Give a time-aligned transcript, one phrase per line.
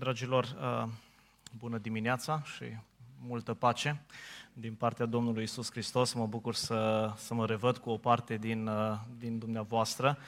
[0.00, 0.88] Dragilor, uh,
[1.58, 2.64] bună dimineața și
[3.26, 4.00] multă pace
[4.52, 6.12] din partea Domnului Isus Hristos.
[6.12, 10.18] Mă bucur să, să mă revăd cu o parte din, uh, din dumneavoastră.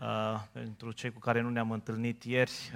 [0.00, 2.72] Uh, pentru cei cu care nu ne-am întâlnit ieri,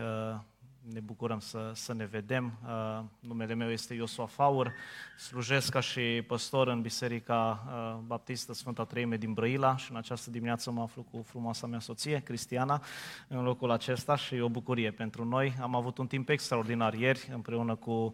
[0.93, 2.59] ne bucurăm să, să ne vedem.
[2.65, 4.73] Uh, numele meu este Iosua Faur,
[5.19, 10.31] slujesc ca și păstor în Biserica uh, Baptistă Sfânta Treime din Brăila și în această
[10.31, 12.83] dimineață mă aflu cu frumoasa mea soție, Cristiana,
[13.29, 15.57] în locul acesta și o bucurie pentru noi.
[15.61, 18.13] Am avut un timp extraordinar ieri împreună cu uh,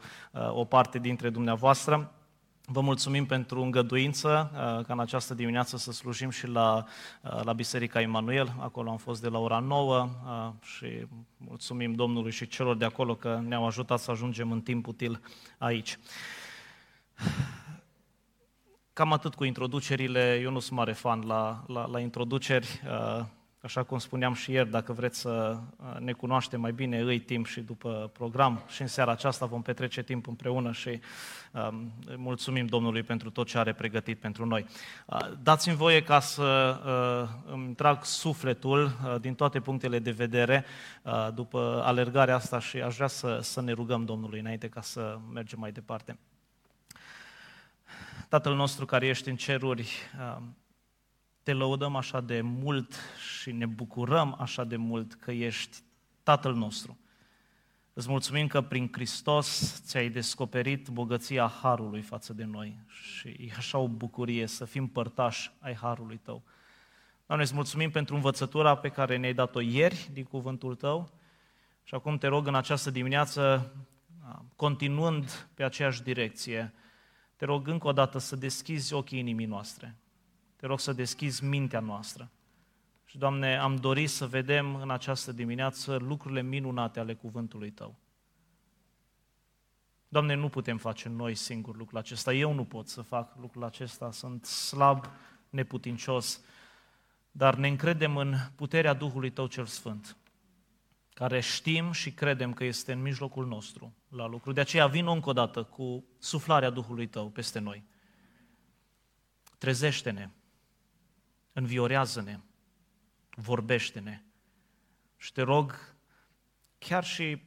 [0.55, 2.13] o parte dintre dumneavoastră.
[2.67, 6.85] Vă mulțumim pentru îngăduință uh, ca în această dimineață să slujim și la,
[7.23, 8.55] uh, la Biserica Emanuel.
[8.59, 11.07] Acolo am fost de la ora 9 uh, și
[11.37, 15.21] mulțumim Domnului și celor de acolo că ne-au ajutat să ajungem în timp util
[15.59, 15.99] aici.
[18.93, 20.41] Cam atât cu introducerile.
[20.43, 22.83] Eu nu sunt mare fan la, la, la introduceri.
[23.63, 27.47] Așa cum spuneam și ieri, dacă vreți să uh, ne cunoaștem mai bine, îi timp
[27.47, 31.01] și după program și în seara aceasta vom petrece timp împreună și
[31.53, 34.67] um, mulțumim Domnului pentru tot ce are pregătit pentru noi.
[35.07, 40.65] Uh, dați-mi voie ca să uh, îmi trag sufletul uh, din toate punctele de vedere
[41.03, 45.19] uh, după alergarea asta și aș vrea să, să ne rugăm Domnului înainte ca să
[45.33, 46.19] mergem mai departe.
[48.29, 50.43] Tatăl nostru care ești în ceruri, uh,
[51.43, 52.95] te lăudăm așa de mult
[53.39, 55.79] și ne bucurăm așa de mult că ești
[56.23, 56.99] Tatăl nostru.
[57.93, 63.79] Îți mulțumim că prin Hristos ți-ai descoperit bogăția Harului față de noi și e așa
[63.79, 66.43] o bucurie să fim părtași ai Harului Tău.
[67.27, 71.11] Doamne, îți mulțumim pentru învățătura pe care ne-ai dat-o ieri din cuvântul Tău
[71.85, 73.73] și acum te rog în această dimineață,
[74.57, 76.75] continuând pe aceeași direcție,
[77.37, 79.97] te rog încă o dată să deschizi ochii inimii noastre,
[80.63, 82.31] te rog să deschizi mintea noastră.
[83.05, 87.99] Și, Doamne, am dorit să vedem în această dimineață lucrurile minunate ale cuvântului Tău.
[90.09, 92.35] Doamne, nu putem face noi singuri lucrul acesta.
[92.35, 94.11] Eu nu pot să fac lucrul acesta.
[94.11, 95.07] Sunt slab,
[95.51, 96.41] neputincios.
[97.31, 100.17] Dar ne încredem în puterea Duhului Tău cel Sfânt,
[101.15, 104.53] care știm și credem că este în mijlocul nostru la lucru.
[104.53, 107.85] De aceea vin încă o dată cu suflarea Duhului Tău peste noi.
[109.59, 110.31] Trezește-ne,
[111.53, 112.41] înviorează-ne,
[113.37, 114.23] vorbește-ne.
[115.17, 115.95] Și te rog,
[116.79, 117.43] chiar și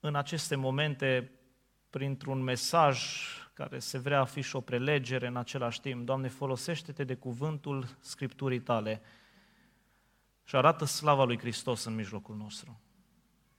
[0.00, 1.30] în aceste momente,
[1.90, 3.16] printr-un mesaj
[3.54, 7.96] care se vrea a fi și o prelegere în același timp, Doamne, folosește-te de cuvântul
[8.00, 9.02] Scripturii tale
[10.44, 12.80] și arată slava lui Hristos în mijlocul nostru.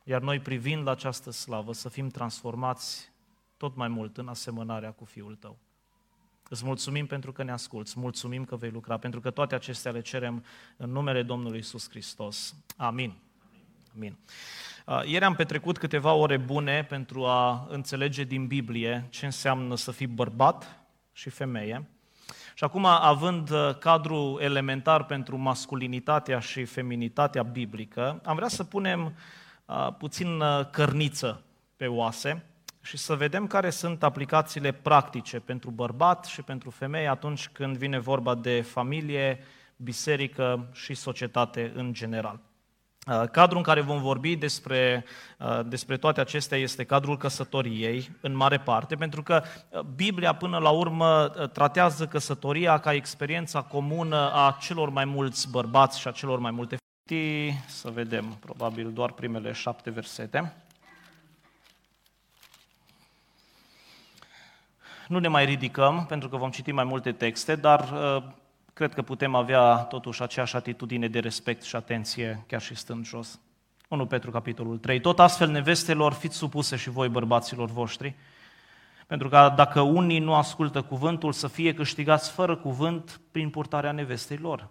[0.03, 3.11] Iar noi, privind la această slavă, să fim transformați
[3.57, 5.57] tot mai mult în asemănarea cu Fiul Tău.
[6.49, 10.01] Îți mulțumim pentru că ne asculți, mulțumim că vei lucra, pentru că toate acestea le
[10.01, 10.45] cerem
[10.77, 12.55] în numele Domnului Isus Hristos.
[12.77, 13.13] Amin.
[13.95, 14.17] Amin.
[14.85, 19.91] Uh, ieri am petrecut câteva ore bune pentru a înțelege din Biblie ce înseamnă să
[19.91, 20.79] fii bărbat
[21.11, 21.87] și femeie.
[22.55, 29.15] Și acum, având uh, cadru elementar pentru masculinitatea și feminitatea biblică, am vrea să punem
[29.65, 31.43] uh, puțin cărniță
[31.75, 32.45] pe oase
[32.83, 37.99] și să vedem care sunt aplicațiile practice pentru bărbat și pentru femeie atunci când vine
[37.99, 39.43] vorba de familie,
[39.75, 42.39] biserică și societate în general.
[43.07, 45.05] Uh, cadrul în care vom vorbi despre,
[45.39, 50.57] uh, despre toate acestea este cadrul căsătoriei, în mare parte, pentru că uh, Biblia până
[50.57, 56.39] la urmă tratează căsătoria ca experiența comună a celor mai mulți bărbați și a celor
[56.39, 57.53] mai multe femei.
[57.67, 60.53] Să vedem, probabil, doar primele șapte versete.
[65.07, 68.23] Nu ne mai ridicăm, pentru că vom citi mai multe texte, dar uh,
[68.73, 73.39] cred că putem avea totuși aceeași atitudine de respect și atenție, chiar și stând jos.
[73.89, 74.99] 1 Petru, capitolul 3.
[74.99, 78.15] Tot astfel, nevestelor, fiți supuse și voi, bărbaților voștri,
[79.07, 84.37] pentru că dacă unii nu ascultă cuvântul, să fie câștigați fără cuvânt prin purtarea nevestei
[84.37, 84.69] lor.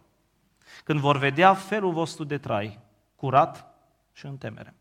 [0.84, 2.78] Când vor vedea felul vostru de trai,
[3.16, 3.74] curat
[4.12, 4.74] și în temere.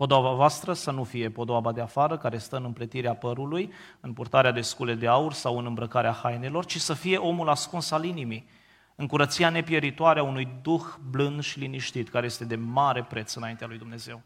[0.00, 4.50] Podoaba voastră să nu fie podoaba de afară, care stă în împletirea părului, în purtarea
[4.50, 8.48] de scule de aur sau în îmbrăcarea hainelor, ci să fie omul ascuns al inimii,
[8.94, 13.66] în curăția nepieritoare a unui duh blând și liniștit, care este de mare preț înaintea
[13.66, 14.20] lui Dumnezeu.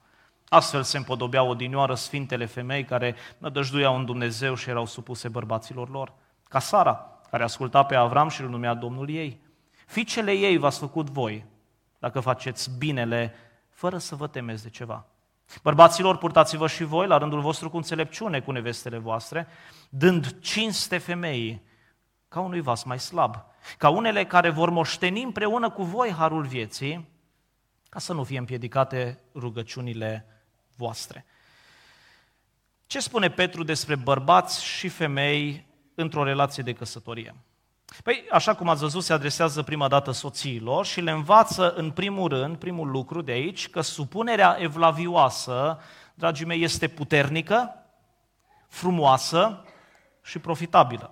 [0.49, 6.13] Astfel se împodobeau odinioară sfintele femei care nădăjduiau în Dumnezeu și erau supuse bărbaților lor.
[6.49, 9.41] Ca Sara, care asculta pe Avram și îl numea Domnul ei.
[9.87, 11.45] Fiicele ei v-ați făcut voi,
[11.99, 13.35] dacă faceți binele,
[13.71, 15.07] fără să vă temeți de ceva.
[15.63, 19.47] Bărbaților, purtați-vă și voi la rândul vostru cu înțelepciune cu nevestele voastre,
[19.89, 21.63] dând cinste femeii
[22.29, 23.37] ca unui vas mai slab,
[23.79, 27.09] ca unele care vor moșteni împreună cu voi harul vieții,
[27.89, 30.27] ca să nu fie împiedicate rugăciunile
[30.77, 31.27] voastre.
[32.87, 37.35] Ce spune Petru despre bărbați și femei într-o relație de căsătorie?
[38.03, 42.29] Păi, așa cum ați văzut, se adresează prima dată soțiilor și le învață în primul
[42.29, 45.79] rând, primul lucru de aici, că supunerea evlavioasă,
[46.15, 47.75] dragii mei, este puternică,
[48.69, 49.65] frumoasă
[50.23, 51.11] și profitabilă.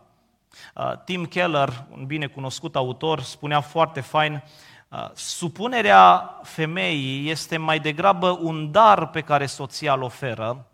[0.74, 4.42] Uh, Tim Keller, un bine cunoscut autor, spunea foarte fain,
[4.88, 10.66] uh, supunerea femeii este mai degrabă un dar pe care soția îl oferă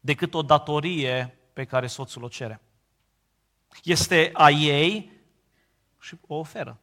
[0.00, 2.60] decât o datorie pe care soțul o cere.
[3.82, 5.12] Este a ei
[6.00, 6.78] și o oferă.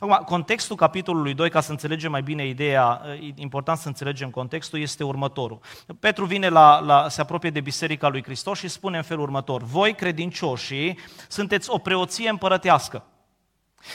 [0.00, 4.80] Acum, contextul capitolului 2, ca să înțelegem mai bine ideea, e important să înțelegem contextul,
[4.80, 5.60] este următorul.
[6.00, 9.62] Petru vine la, la, se apropie de Biserica lui Hristos și spune în felul următor,
[9.62, 13.04] voi credincioșii sunteți o preoție împărătească.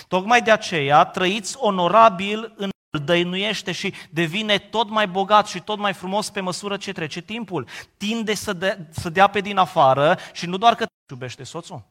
[0.08, 5.80] Tocmai de aceea trăiți onorabil în îl dăinuiește și devine tot mai bogat și tot
[5.80, 7.68] mai frumos pe măsură ce trece timpul.
[7.98, 11.84] Tinde să, de, să dea pe din afară și nu doar că iubește soțul,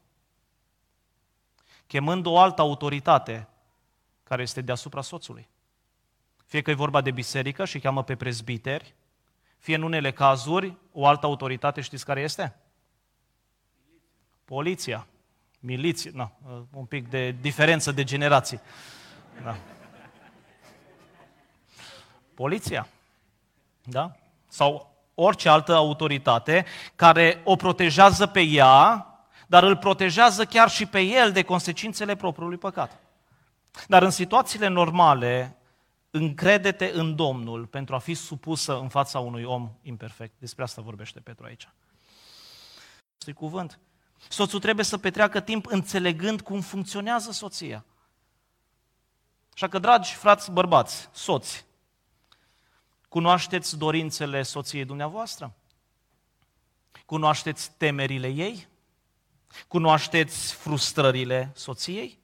[1.87, 3.49] chemând o altă autoritate
[4.23, 5.49] care este deasupra soțului.
[6.47, 8.95] Fie că e vorba de biserică și cheamă pe prezbiteri,
[9.59, 12.57] fie în unele cazuri o altă autoritate, știți care este?
[14.45, 15.07] Poliția.
[15.61, 16.11] Miliție.
[16.15, 16.31] No,
[16.73, 18.61] un pic de diferență de generații.
[19.43, 19.57] Da.
[22.35, 22.89] Poliția.
[23.83, 24.17] Da?
[24.49, 26.65] Sau orice altă autoritate
[26.97, 29.07] care o protejează pe ea,
[29.51, 33.01] dar îl protejează chiar și pe el de consecințele propriului păcat.
[33.89, 35.57] Dar în situațiile normale,
[36.11, 40.35] încredete în Domnul pentru a fi supusă în fața unui om imperfect.
[40.39, 41.69] Despre asta vorbește Petru aici.
[43.19, 43.79] Este cuvânt.
[44.29, 47.85] Soțul trebuie să petreacă timp înțelegând cum funcționează soția.
[49.55, 51.67] Așa că, dragi frați bărbați, soți,
[53.09, 55.55] cunoașteți dorințele soției dumneavoastră?
[57.07, 58.69] Cunoașteți temerile ei?
[59.69, 62.19] Cunoașteți frustrările soției?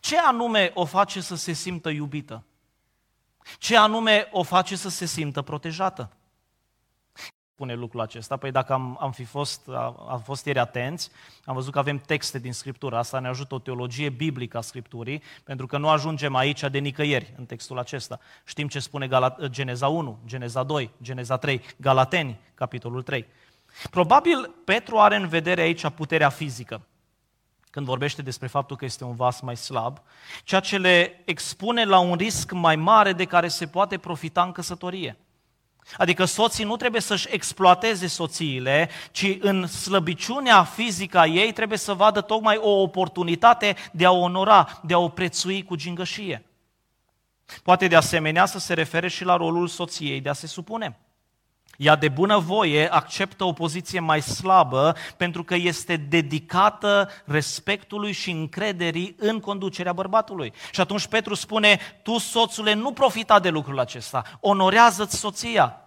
[0.00, 2.44] Ce anume o face să se simtă iubită?
[3.58, 6.10] Ce anume o face să se simtă protejată?
[7.54, 8.36] Pune lucrul acesta?
[8.36, 9.68] Păi dacă am, am fi fost,
[10.08, 11.10] am fost ieri atenți,
[11.44, 12.96] am văzut că avem texte din Scriptură.
[12.96, 17.34] Asta ne ajută o teologie biblică a Scripturii, pentru că nu ajungem aici de nicăieri
[17.38, 18.20] în textul acesta.
[18.44, 23.26] Știm ce spune Galat- Geneza 1, Geneza 2, Geneza 3, Galateni, capitolul 3.
[23.90, 26.86] Probabil Petru are în vedere aici puterea fizică
[27.76, 30.02] când vorbește despre faptul că este un vas mai slab,
[30.44, 34.52] ceea ce le expune la un risc mai mare de care se poate profita în
[34.52, 35.16] căsătorie.
[35.96, 41.94] Adică soții nu trebuie să-și exploateze soțiile, ci în slăbiciunea fizică a ei trebuie să
[41.94, 46.44] vadă tocmai o oportunitate de a o onora, de a o prețui cu gingășie.
[47.62, 50.98] Poate de asemenea să se refere și la rolul soției de a se supune.
[51.76, 58.30] Ea de bună voie acceptă o poziție mai slabă pentru că este dedicată respectului și
[58.30, 60.52] încrederii în conducerea bărbatului.
[60.70, 65.80] Și atunci Petru spune, tu soțule nu profita de lucrul acesta, onorează-ți soția.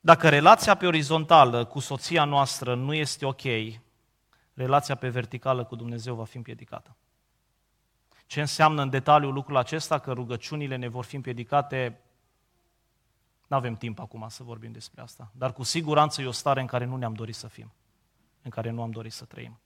[0.00, 3.42] Dacă relația pe orizontală cu soția noastră nu este ok,
[4.54, 6.96] relația pe verticală cu Dumnezeu va fi împiedicată.
[8.26, 9.98] Ce înseamnă în detaliu lucrul acesta?
[9.98, 12.00] Că rugăciunile ne vor fi împiedicate
[13.46, 16.66] nu avem timp acum să vorbim despre asta, dar cu siguranță e o stare în
[16.66, 17.72] care nu ne-am dorit să fim,
[18.42, 19.58] în care nu am dorit să trăim.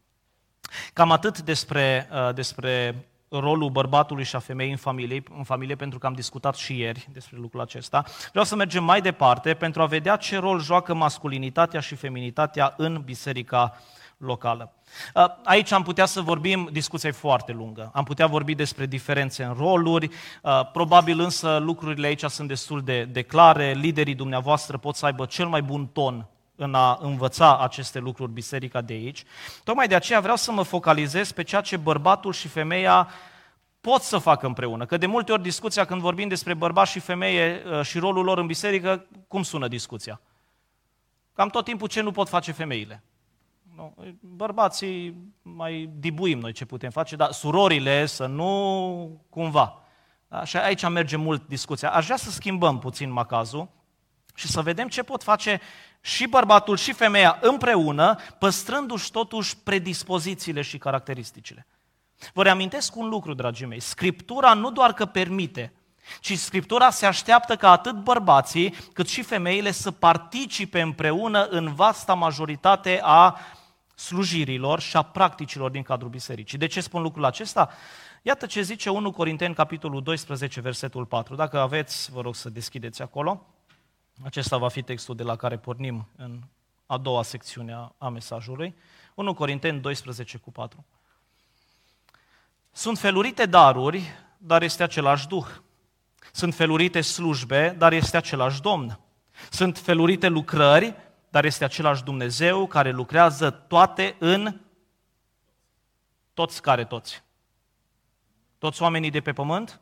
[0.92, 5.98] Cam atât despre, uh, despre rolul bărbatului și a femeii în familie, în familie, pentru
[5.98, 8.04] că am discutat și ieri despre lucrul acesta.
[8.30, 13.02] Vreau să mergem mai departe pentru a vedea ce rol joacă masculinitatea și feminitatea în
[13.04, 13.76] biserica
[14.16, 14.72] locală.
[15.14, 19.44] Uh, aici am putea să vorbim, discuția e foarte lungă, am putea vorbi despre diferențe
[19.44, 20.08] în roluri,
[20.42, 25.24] uh, probabil însă lucrurile aici sunt destul de, de clare, liderii dumneavoastră pot să aibă
[25.24, 29.24] cel mai bun ton în a învăța aceste lucruri biserica de aici.
[29.64, 33.08] Tocmai de aceea vreau să mă focalizez pe ceea ce bărbatul și femeia
[33.80, 34.86] pot să facă împreună.
[34.86, 38.38] Că de multe ori discuția când vorbim despre bărbat și femeie uh, și rolul lor
[38.38, 40.20] în biserică, cum sună discuția?
[41.32, 43.02] Cam tot timpul ce nu pot face femeile.
[43.80, 43.94] Nu?
[44.20, 49.82] Bărbații mai dibuim noi ce putem face, dar surorile să nu cumva.
[50.28, 50.44] Da?
[50.44, 51.90] Și aici merge mult discuția.
[51.90, 53.68] Aș vrea să schimbăm puțin macazul
[54.34, 55.60] și să vedem ce pot face
[56.00, 61.66] și bărbatul și femeia împreună, păstrându-și totuși predispozițiile și caracteristicile.
[62.32, 63.80] Vă reamintesc un lucru, dragii mei.
[63.80, 65.72] Scriptura nu doar că permite,
[66.20, 72.14] ci Scriptura se așteaptă ca atât bărbații cât și femeile să participe împreună în vasta
[72.14, 73.38] majoritate a
[74.00, 76.58] slujirilor și a practicilor din cadrul bisericii.
[76.58, 77.70] De ce spun lucrul acesta?
[78.22, 81.34] Iată ce zice 1 Corinteni, capitolul 12, versetul 4.
[81.34, 83.46] Dacă aveți, vă rog să deschideți acolo.
[84.24, 86.40] Acesta va fi textul de la care pornim în
[86.86, 88.74] a doua secțiune a mesajului.
[89.14, 90.84] 1 Corinteni 12 cu 4.
[92.72, 94.02] Sunt felurite daruri,
[94.38, 95.46] dar este același Duh.
[96.32, 99.00] Sunt felurite slujbe, dar este același Domn.
[99.50, 100.94] Sunt felurite lucrări,
[101.30, 104.60] dar este același Dumnezeu care lucrează toate în
[106.34, 107.22] toți care toți.
[108.58, 109.80] Toți oamenii de pe pământ?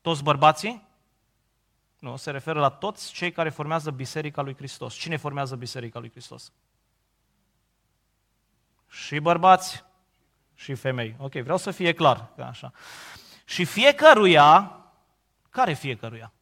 [0.00, 0.88] Toți bărbații?
[1.98, 4.94] Nu, se referă la toți cei care formează Biserica lui Hristos.
[4.94, 6.52] Cine formează Biserica lui Hristos?
[8.88, 9.84] Și bărbați
[10.54, 11.16] și femei.
[11.18, 12.28] Ok, vreau să fie clar.
[12.38, 12.72] Așa.
[13.44, 14.76] Și fiecăruia,
[15.50, 16.32] care fiecăruia?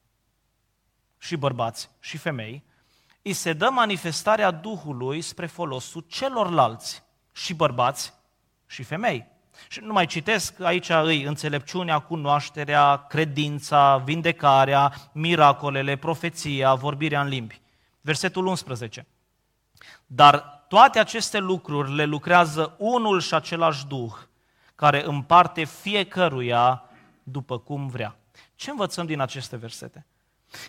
[1.18, 2.64] Și bărbați și femei,
[3.23, 8.15] îi se dă manifestarea Duhului spre folosul celorlalți, și bărbați
[8.67, 9.27] și femei.
[9.69, 17.61] Și nu mai citesc, aici îi înțelepciunea, cunoașterea, credința, vindecarea, miracolele, profeția, vorbirea în limbi.
[18.01, 19.07] Versetul 11.
[20.07, 24.13] Dar toate aceste lucruri le lucrează unul și același Duh,
[24.75, 26.83] care împarte fiecăruia
[27.23, 28.17] după cum vrea.
[28.55, 30.07] Ce învățăm din aceste versete?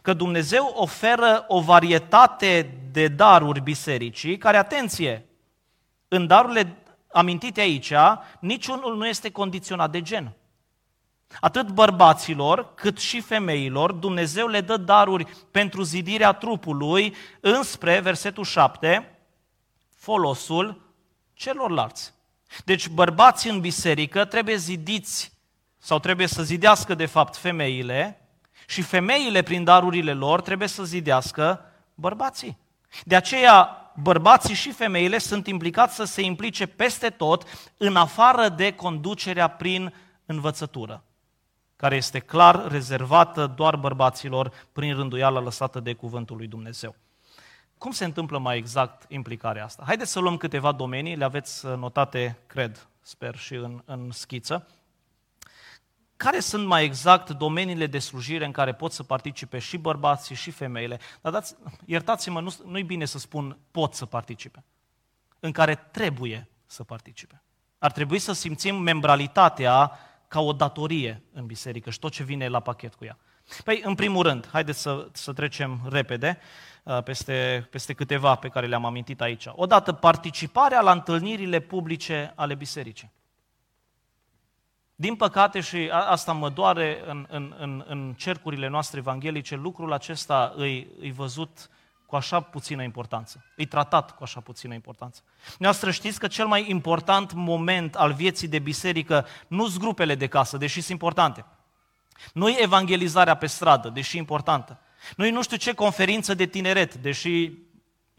[0.02, 5.26] Că Dumnezeu oferă o varietate de daruri bisericii, care, atenție,
[6.08, 6.78] în darurile
[7.12, 7.94] amintite aici,
[8.40, 10.34] niciunul nu este condiționat de gen.
[11.40, 19.18] Atât bărbaților cât și femeilor, Dumnezeu le dă daruri pentru zidirea trupului, înspre, versetul 7,
[19.96, 20.94] folosul
[21.34, 22.14] celorlalți.
[22.66, 25.32] Deci bărbații în biserică trebuie zidiți
[25.78, 28.29] sau trebuie să zidească de fapt femeile
[28.70, 32.58] și femeile prin darurile lor trebuie să zidească bărbații.
[33.04, 37.44] De aceea bărbații și femeile sunt implicați să se implice peste tot,
[37.78, 39.94] în afară de conducerea prin
[40.26, 41.04] învățătură,
[41.76, 46.96] care este clar rezervată doar bărbaților prin rânduiala lăsată de cuvântul lui Dumnezeu.
[47.78, 49.84] Cum se întâmplă mai exact implicarea asta?
[49.86, 54.68] Haideți să luăm câteva domenii, le aveți notate, cred, sper, și în, în schiță.
[56.20, 60.52] Care sunt mai exact domeniile de slujire în care pot să participe și bărbații și
[60.52, 61.00] femeile?
[61.22, 64.64] Dar dați, iertați-mă, nu, nu-i bine să spun pot să participe.
[65.40, 67.42] În care trebuie să participe.
[67.78, 69.92] Ar trebui să simțim membralitatea
[70.28, 73.18] ca o datorie în biserică și tot ce vine la pachet cu ea.
[73.64, 76.40] Păi, în primul rând, haideți să, să trecem repede
[76.84, 79.46] uh, peste, peste câteva pe care le-am amintit aici.
[79.52, 83.12] Odată, participarea la întâlnirile publice ale bisericii.
[85.02, 90.54] Din păcate, și asta mă doare în, în, în, în cercurile noastre evanghelice, lucrul acesta
[90.56, 91.70] îi, îi văzut
[92.06, 93.46] cu așa puțină importanță.
[93.56, 95.22] Îi tratat cu așa puțină importanță.
[95.58, 100.28] Noastră știți că cel mai important moment al vieții de biserică nu sunt grupele de
[100.28, 101.46] casă, deși sunt importante.
[102.34, 104.80] Nu e evangelizarea pe stradă, deși importantă.
[105.16, 107.52] Nu e nu știu ce conferință de tineret, deși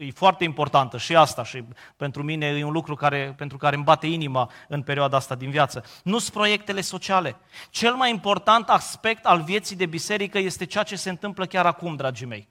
[0.05, 1.63] e foarte importantă și asta și
[1.97, 5.49] pentru mine e un lucru care, pentru care îmi bate inima în perioada asta din
[5.49, 5.85] viață.
[6.03, 7.35] Nu sunt proiectele sociale.
[7.69, 11.95] Cel mai important aspect al vieții de biserică este ceea ce se întâmplă chiar acum,
[11.95, 12.47] dragii mei.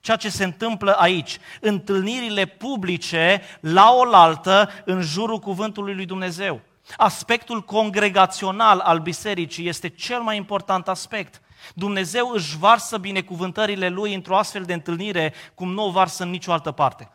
[0.00, 6.60] Ceea ce se întâmplă aici, întâlnirile publice la oaltă în jurul cuvântului lui Dumnezeu.
[6.96, 11.40] Aspectul congregațional al bisericii este cel mai important aspect.
[11.74, 16.52] Dumnezeu își varsă binecuvântările Lui într-o astfel de întâlnire cum nu o varsă în nicio
[16.52, 17.10] altă parte.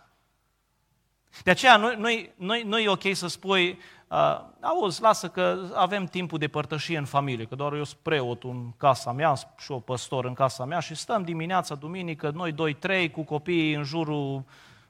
[1.44, 6.06] De aceea nu, nu, nu, nu e ok să spui, uh, auzi, lasă că avem
[6.06, 9.80] timpul de părtășie în familie, că doar eu sunt preot în casa mea și eu
[9.80, 14.44] păstor în casa mea și stăm dimineața, duminică, noi doi, trei, cu copiii în jurul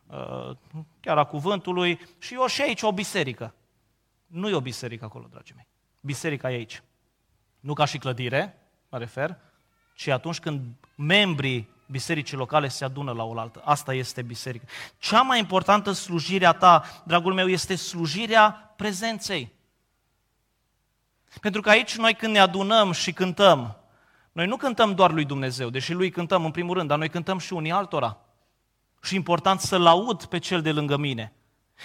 [0.07, 0.51] uh,
[1.00, 3.53] chiar a cuvântului și eu și aici o biserică.
[4.27, 5.67] Nu e o biserică acolo, dragii mei.
[6.01, 6.83] Biserica e aici.
[7.59, 9.38] Nu ca și clădire, mă refer,
[9.94, 10.62] ci atunci când
[10.96, 13.62] membrii bisericii locale se adună la oaltă.
[13.65, 14.65] Asta este biserică.
[14.98, 19.54] Cea mai importantă slujire a ta, dragul meu, este slujirea prezenței.
[21.42, 23.77] Pentru că aici noi când ne adunăm și cântăm,
[24.32, 27.38] noi nu cântăm doar lui Dumnezeu, deși lui cântăm în primul rând, dar noi cântăm
[27.38, 28.18] și unii altora.
[29.01, 31.34] Și important să laud pe cel de lângă mine.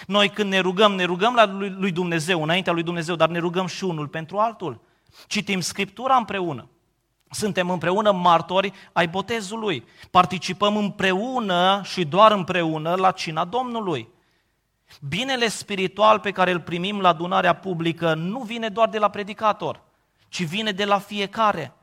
[0.07, 3.65] Noi când ne rugăm, ne rugăm la lui Dumnezeu, înaintea lui Dumnezeu, dar ne rugăm
[3.65, 4.81] și unul pentru altul.
[5.27, 6.69] Citim Scriptura împreună.
[7.31, 9.85] Suntem împreună martori ai botezului.
[10.11, 14.09] Participăm împreună și doar împreună la cina Domnului.
[15.07, 19.81] Binele spiritual pe care îl primim la adunarea publică nu vine doar de la predicator,
[20.27, 21.73] ci vine de la fiecare.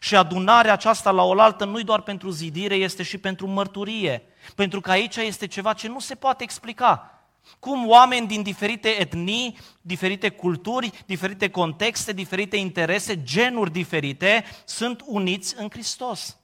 [0.00, 4.22] Și adunarea aceasta la oaltă nu-i doar pentru zidire, este și pentru mărturie.
[4.54, 7.13] Pentru că aici este ceva ce nu se poate explica.
[7.58, 15.54] Cum oameni din diferite etnii, diferite culturi, diferite contexte, diferite interese, genuri diferite, sunt uniți
[15.58, 16.38] în Hristos.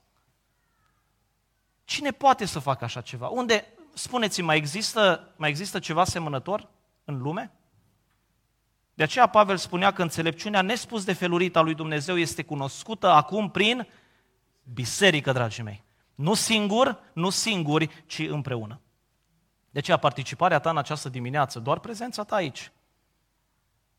[1.84, 3.26] Cine poate să facă așa ceva?
[3.26, 6.68] Unde, spuneți-mi, mai există, mai există ceva semănător
[7.04, 7.52] în lume?
[8.94, 13.50] De aceea Pavel spunea că înțelepciunea nespus de felurită a lui Dumnezeu este cunoscută acum
[13.50, 13.86] prin
[14.72, 15.82] biserică, dragii mei.
[16.14, 18.80] Nu singur, nu singuri, ci împreună.
[19.70, 22.72] De aceea participarea ta în această dimineață, doar prezența ta aici,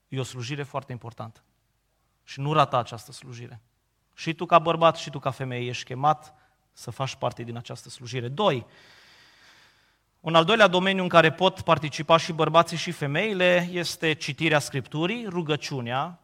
[0.08, 1.44] e o slujire foarte importantă.
[2.24, 3.62] Și nu rata această slujire.
[4.14, 6.34] Și tu ca bărbat și tu ca femeie ești chemat
[6.74, 8.28] să faci parte din această slujire.
[8.28, 8.66] Doi,
[10.20, 15.26] un al doilea domeniu în care pot participa și bărbații și femeile este citirea Scripturii,
[15.26, 16.20] rugăciunea.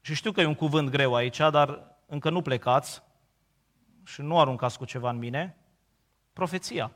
[0.00, 3.02] Și știu că e un cuvânt greu aici, dar încă nu plecați
[4.04, 5.56] și nu aruncați cu ceva în mine.
[6.32, 6.92] Profeția.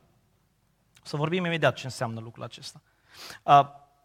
[1.11, 2.81] Să vorbim imediat ce înseamnă lucrul acesta.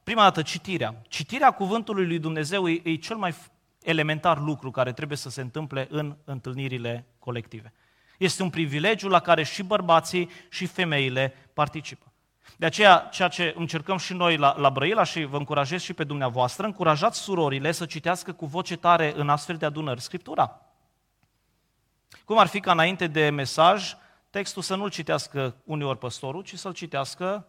[0.04, 1.02] Prima dată, citirea.
[1.08, 3.36] Citirea cuvântului lui Dumnezeu e, e cel mai
[3.84, 7.74] elementar lucru care trebuie să se întâmple în întâlnirile colective.
[8.18, 12.12] Este un privilegiu la care și bărbații și femeile participă.
[12.58, 16.04] De aceea, ceea ce încercăm și noi la, la Brăila și vă încurajez și pe
[16.04, 20.62] dumneavoastră, încurajați surorile să citească cu voce tare în astfel de adunări Scriptura.
[22.24, 23.96] Cum ar fi ca înainte de mesaj,
[24.36, 27.48] textul să nu-l citească uneori păstorul, ci să-l citească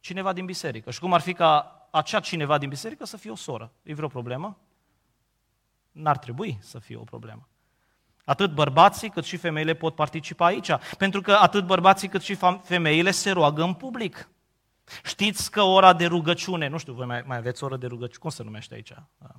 [0.00, 0.90] cineva din biserică.
[0.90, 3.72] Și cum ar fi ca acea cineva din biserică să fie o soră.
[3.82, 4.58] E vreo problemă?
[5.92, 7.48] N-ar trebui să fie o problemă.
[8.24, 13.10] Atât bărbații cât și femeile pot participa aici, pentru că atât bărbații cât și femeile
[13.10, 14.28] se roagă în public.
[15.04, 18.30] Știți că ora de rugăciune, nu știu, voi mai, mai aveți oră de rugăciune, cum
[18.30, 18.92] se numește aici?
[19.18, 19.34] Da.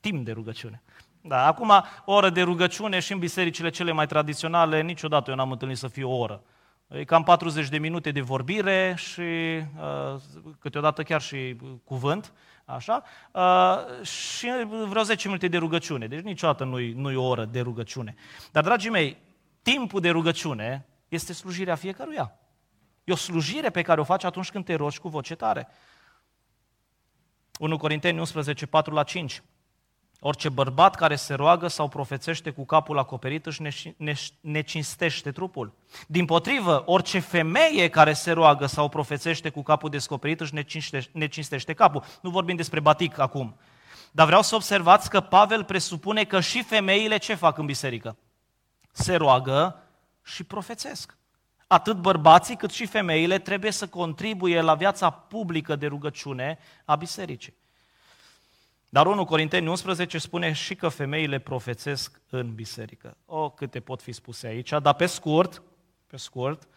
[0.00, 0.82] Timp de rugăciune.
[1.24, 1.72] Da, acum,
[2.04, 5.88] o oră de rugăciune și în bisericile cele mai tradiționale, niciodată eu n-am întâlnit să
[5.88, 6.42] fie o oră.
[6.88, 10.20] E cam 40 de minute de vorbire și uh,
[10.58, 12.32] câteodată chiar și cuvânt,
[12.64, 13.02] așa,
[13.32, 14.48] uh, și
[14.88, 16.06] vreo 10 minute de rugăciune.
[16.06, 18.14] Deci niciodată nu-i, nu-i o oră de rugăciune.
[18.52, 19.16] Dar, dragii mei,
[19.62, 22.38] timpul de rugăciune este slujirea fiecăruia.
[23.04, 25.68] E o slujire pe care o faci atunci când te rogi cu voce tare.
[27.58, 29.42] 1 Corinteni 11, 4 la 5.
[30.24, 33.62] Orice bărbat care se roagă sau profețește cu capul acoperit își
[34.40, 35.72] necinstește trupul.
[36.06, 40.54] Din potrivă, orice femeie care se roagă sau profețește cu capul descoperit își
[41.12, 42.04] necinstește capul.
[42.20, 43.56] Nu vorbim despre batic acum.
[44.10, 48.16] Dar vreau să observați că Pavel presupune că și femeile ce fac în biserică?
[48.92, 49.82] Se roagă
[50.22, 51.16] și profețesc.
[51.66, 57.60] Atât bărbații cât și femeile trebuie să contribuie la viața publică de rugăciune a bisericii.
[58.94, 63.16] Dar 1 Corinteni 11 spune și că femeile profețesc în biserică.
[63.26, 65.62] O, câte pot fi spuse aici, dar pe scurt,
[66.06, 66.68] pe scurt,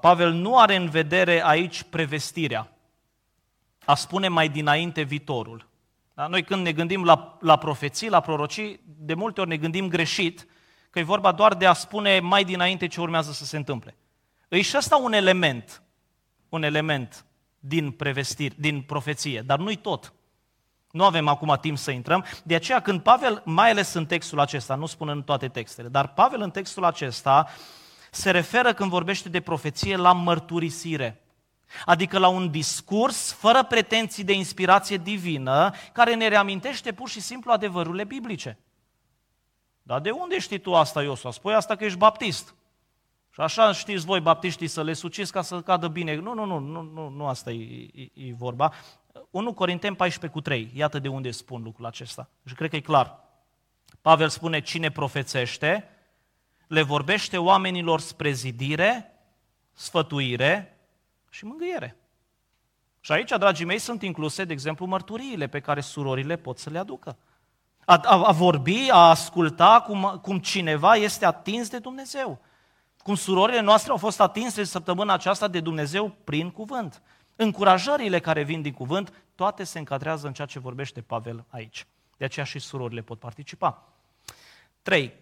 [0.00, 2.72] Pavel nu are în vedere aici prevestirea.
[3.84, 5.68] A spune mai dinainte viitorul.
[6.14, 6.26] Da?
[6.26, 10.46] Noi când ne gândim la, la profeții, la prorocii, de multe ori ne gândim greșit
[10.90, 13.96] că e vorba doar de a spune mai dinainte ce urmează să se întâmple.
[14.48, 15.82] E și ăsta un element,
[16.48, 17.24] un element
[17.58, 20.12] din, prevestiri, din profeție, dar nu-i tot.
[20.92, 22.24] Nu avem acum timp să intrăm.
[22.44, 26.12] De aceea când Pavel, mai ales în textul acesta, nu spun în toate textele, dar
[26.12, 27.48] Pavel în textul acesta
[28.10, 31.20] se referă când vorbește de profeție la mărturisire.
[31.84, 37.52] Adică la un discurs fără pretenții de inspirație divină, care ne reamintește pur și simplu
[37.52, 38.58] adevărurile biblice.
[39.82, 41.30] Dar de unde știi tu asta, Iosua?
[41.30, 42.54] Spui asta că ești baptist.
[43.30, 46.16] Și așa știți voi, baptiștii, să le suciți ca să cadă bine.
[46.16, 48.72] Nu, nu, nu, nu, nu, nu asta e, e, e vorba.
[49.30, 50.70] 1 Corinteni 14 cu 3.
[50.74, 52.28] Iată de unde spun lucrul acesta.
[52.44, 53.18] Și cred că e clar.
[54.00, 55.88] Pavel spune, cine profețește,
[56.66, 59.12] le vorbește oamenilor spre zidire,
[59.72, 60.78] sfătuire
[61.30, 61.96] și mângâiere.
[63.00, 66.78] Și aici, dragii mei, sunt incluse, de exemplu, mărturiile pe care surorile pot să le
[66.78, 67.16] aducă.
[67.84, 72.40] A, a, a vorbi, a asculta cum, cum cineva este atins de Dumnezeu.
[72.98, 77.02] Cum surorile noastre au fost atinse săptămâna aceasta de Dumnezeu prin cuvânt.
[77.36, 81.86] Încurajările care vin din cuvânt, toate se încadrează în ceea ce vorbește Pavel aici.
[82.16, 83.88] De aceea și surorile pot participa.
[84.82, 85.12] 3.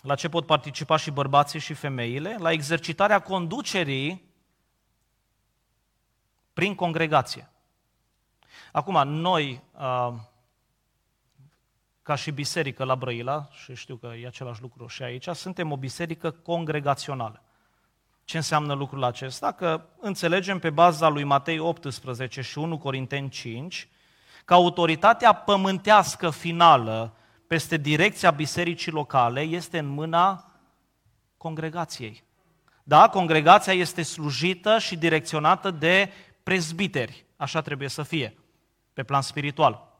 [0.00, 2.36] La ce pot participa și bărbații și femeile?
[2.38, 4.24] La exercitarea conducerii
[6.52, 7.50] prin congregație.
[8.72, 9.62] Acum, noi,
[12.02, 15.76] ca și biserică la Brăila, și știu că e același lucru și aici, suntem o
[15.76, 17.42] biserică congregațională.
[18.28, 19.52] Ce înseamnă lucrul acesta?
[19.52, 23.88] Că înțelegem pe baza lui Matei 18 și 1 Corinteni 5
[24.44, 30.52] că autoritatea pământească finală peste direcția bisericii locale este în mâna
[31.36, 32.24] congregației.
[32.82, 36.12] Da, congregația este slujită și direcționată de
[36.42, 37.24] prezbiteri.
[37.36, 38.38] Așa trebuie să fie,
[38.92, 39.98] pe plan spiritual.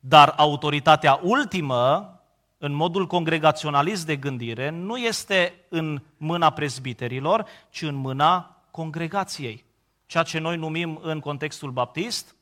[0.00, 2.10] Dar autoritatea ultimă
[2.58, 9.64] în modul congregaționalist de gândire, nu este în mâna prezbiterilor, ci în mâna congregației.
[10.06, 12.36] Ceea ce noi numim în contextul baptist,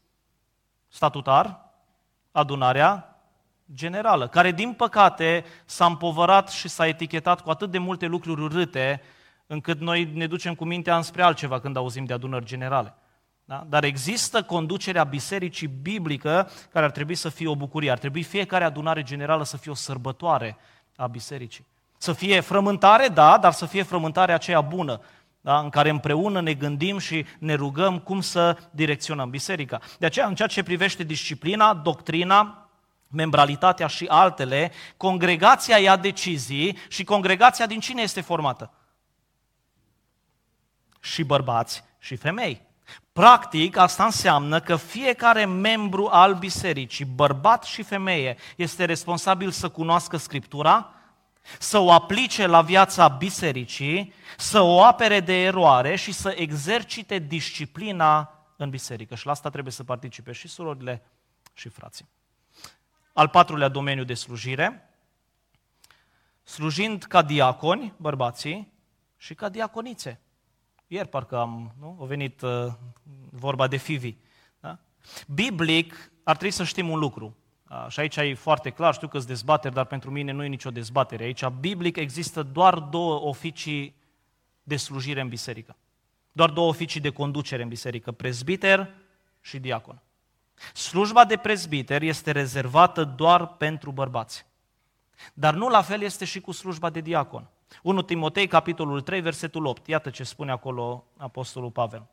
[0.89, 1.61] statutar,
[2.33, 3.19] adunarea
[3.75, 9.03] generală, care din păcate s-a împovărat și s-a etichetat cu atât de multe lucruri urâte,
[9.47, 12.95] încât noi ne ducem cu mintea înspre altceva când auzim de adunări generale.
[13.45, 13.67] Da?
[13.69, 17.91] Dar există conducerea bisericii biblică care ar trebui să fie o bucurie.
[17.91, 20.57] Ar trebui fiecare adunare generală să fie o sărbătoare
[20.97, 21.67] a bisericii.
[21.99, 25.01] Să fie frământare, da, dar să fie frământare aceea bună,
[25.41, 25.59] da?
[25.59, 29.81] în care împreună ne gândim și ne rugăm cum să direcționăm biserica.
[29.99, 32.69] De aceea, în ceea ce privește disciplina, doctrina,
[33.11, 38.73] membralitatea și altele, congregația ia decizii și congregația din cine este formată?
[41.01, 42.73] Și bărbați și femei.
[43.13, 50.17] Practic, asta înseamnă că fiecare membru al bisericii, bărbat și femeie, este responsabil să cunoască
[50.17, 50.95] Scriptura,
[51.59, 58.39] să o aplice la viața bisericii, să o apere de eroare și să exercite disciplina
[58.57, 59.15] în biserică.
[59.15, 61.03] Și la asta trebuie să participe și surorile
[61.53, 62.09] și frații.
[63.13, 64.91] Al patrulea domeniu de slujire,
[66.43, 68.73] slujind ca diaconi, bărbații,
[69.17, 70.21] și ca diaconițe.
[70.95, 71.99] Ieri parcă am, nu?
[72.01, 72.67] A venit uh,
[73.31, 74.17] vorba de Fivi.
[74.61, 74.79] Da?
[75.27, 77.37] Biblic ar trebui să știm un lucru.
[77.71, 80.47] Uh, și aici e foarte clar, știu că sunt dezbateri, dar pentru mine nu e
[80.47, 81.25] nicio dezbatere.
[81.25, 83.95] Aici, biblic, există doar două oficii
[84.63, 85.77] de slujire în biserică.
[86.33, 88.95] Doar două oficii de conducere în biserică, prezbiter
[89.41, 90.03] și diacon.
[90.75, 94.47] Slujba de prezbiter este rezervată doar pentru bărbați.
[95.33, 97.49] Dar nu la fel este și cu slujba de diacon.
[97.83, 99.87] 1 Timotei, capitolul 3, versetul 8.
[99.87, 102.07] Iată ce spune acolo Apostolul Pavel.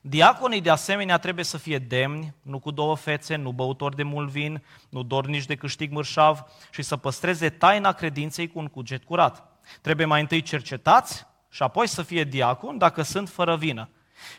[0.00, 4.28] Diaconii de asemenea trebuie să fie demni, nu cu două fețe, nu băutori de mult
[4.28, 9.60] vin, nu dornici de câștig mărșav și să păstreze taina credinței cu un cuget curat.
[9.80, 13.88] Trebuie mai întâi cercetați și apoi să fie diacon dacă sunt fără vină.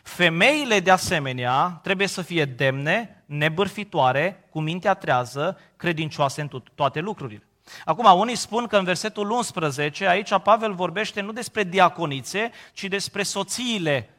[0.02, 7.47] Femeile de asemenea trebuie să fie demne, nebârfitoare, cu mintea trează, credincioase în toate lucrurile.
[7.84, 13.22] Acum, unii spun că în versetul 11, aici Pavel vorbește nu despre diaconițe, ci despre
[13.22, 14.10] soțiile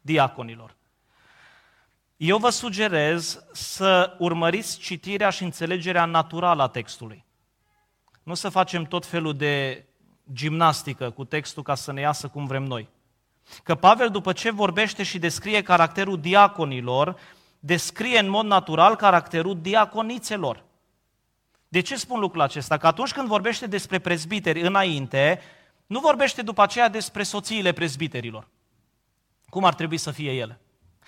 [0.00, 0.76] diaconilor.
[2.16, 7.24] Eu vă sugerez să urmăriți citirea și înțelegerea naturală a textului.
[8.22, 9.84] Nu să facem tot felul de
[10.32, 12.88] gimnastică cu textul ca să ne iasă cum vrem noi.
[13.62, 17.16] Că Pavel, după ce vorbește și descrie caracterul diaconilor,
[17.58, 20.64] descrie în mod natural caracterul diaconițelor.
[21.68, 22.76] De ce spun lucrul acesta?
[22.76, 25.40] Că atunci când vorbește despre prezbiteri înainte,
[25.86, 28.48] nu vorbește după aceea despre soțiile prezbiterilor.
[29.48, 30.60] Cum ar trebui să fie ele?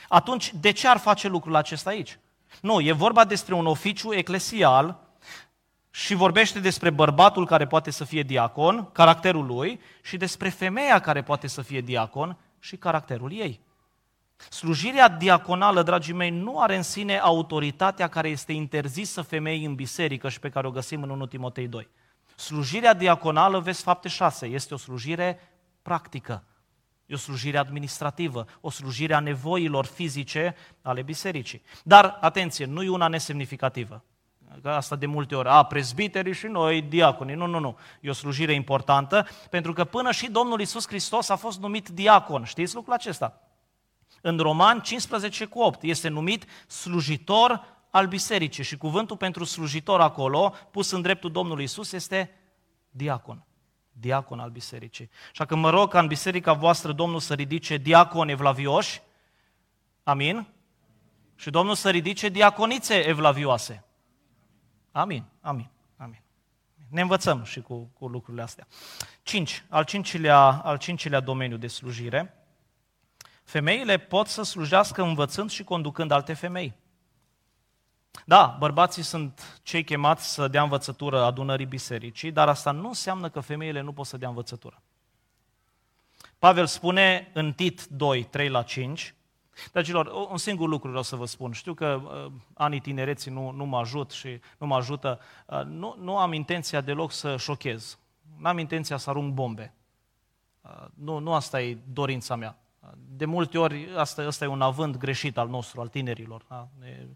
[0.08, 2.18] Atunci, de ce ar face lucrul acesta aici?
[2.60, 5.00] Nu, e vorba despre un oficiu eclesial
[5.90, 11.22] și vorbește despre bărbatul care poate să fie diacon, caracterul lui, și despre femeia care
[11.22, 13.60] poate să fie diacon și caracterul ei.
[14.48, 20.28] Slujirea diaconală, dragii mei, nu are în sine autoritatea care este interzisă femeii în biserică
[20.28, 21.88] și pe care o găsim în 1 Timotei 2.
[22.36, 25.40] Slujirea diaconală, vezi fapte 6, este o slujire
[25.82, 26.44] practică,
[27.06, 31.62] e o slujire administrativă, o slujire a nevoilor fizice ale bisericii.
[31.82, 34.04] Dar, atenție, nu e una nesemnificativă.
[34.62, 37.34] Asta de multe ori, a, prezbiterii și noi, diaconii.
[37.34, 37.78] Nu, nu, nu.
[38.00, 42.44] E o slujire importantă, pentru că până și Domnul Isus Hristos a fost numit diacon.
[42.44, 43.49] Știți lucrul acesta?
[44.20, 50.54] În Roman 15 cu 8 este numit slujitor al bisericii și cuvântul pentru slujitor acolo,
[50.70, 52.30] pus în dreptul Domnului Isus, este
[52.90, 53.44] diacon.
[53.92, 55.10] Diacon al bisericii.
[55.32, 59.02] Și că mă rog ca în biserica voastră Domnul să ridice diaconi evlavioși,
[60.02, 60.46] amin?
[61.34, 63.84] Și Domnul să ridice diaconițe evlavioase.
[64.92, 66.22] Amin, amin, amin.
[66.88, 68.66] Ne învățăm și cu, cu lucrurile astea.
[69.22, 69.64] 5.
[69.68, 72.34] Al cincilea, al cincilea domeniu de slujire–
[73.50, 76.74] Femeile pot să slujească învățând și conducând alte femei.
[78.24, 83.40] Da, bărbații sunt cei chemați să dea învățătură adunării bisericii, dar asta nu înseamnă că
[83.40, 84.82] femeile nu pot să dea învățătură.
[86.38, 89.14] Pavel spune în Tit 2, 3 la 5,
[89.72, 91.52] Dragilor, un singur lucru vreau să vă spun.
[91.52, 95.20] Știu că uh, anii tinereții nu, nu mă ajut și nu mă ajută.
[95.46, 97.98] Uh, nu, nu am intenția deloc să șochez.
[98.38, 99.74] Nu am intenția să arunc bombe.
[100.60, 102.59] Uh, nu, nu asta e dorința mea.
[102.96, 106.44] De multe ori, asta, asta e un avânt greșit al nostru, al tinerilor.
[106.48, 106.68] Da?
[106.78, 107.06] Ne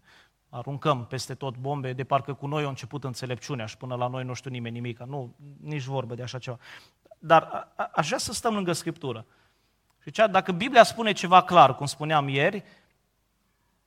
[0.49, 4.23] aruncăm peste tot bombe, de parcă cu noi a început înțelepciunea și până la noi
[4.23, 4.99] nu știu nimeni nimic.
[4.99, 6.57] Nu, nici vorbă de așa ceva.
[7.19, 9.25] Dar a, aș vrea să stăm lângă Scriptură.
[10.01, 12.63] Și cea, dacă Biblia spune ceva clar, cum spuneam ieri,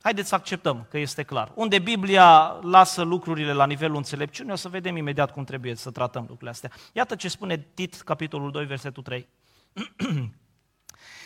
[0.01, 1.51] Haideți să acceptăm că este clar.
[1.55, 6.21] Unde Biblia lasă lucrurile la nivelul înțelepciunii, o să vedem imediat cum trebuie să tratăm
[6.21, 6.71] lucrurile astea.
[6.93, 9.27] Iată ce spune Tit, capitolul 2, versetul 3.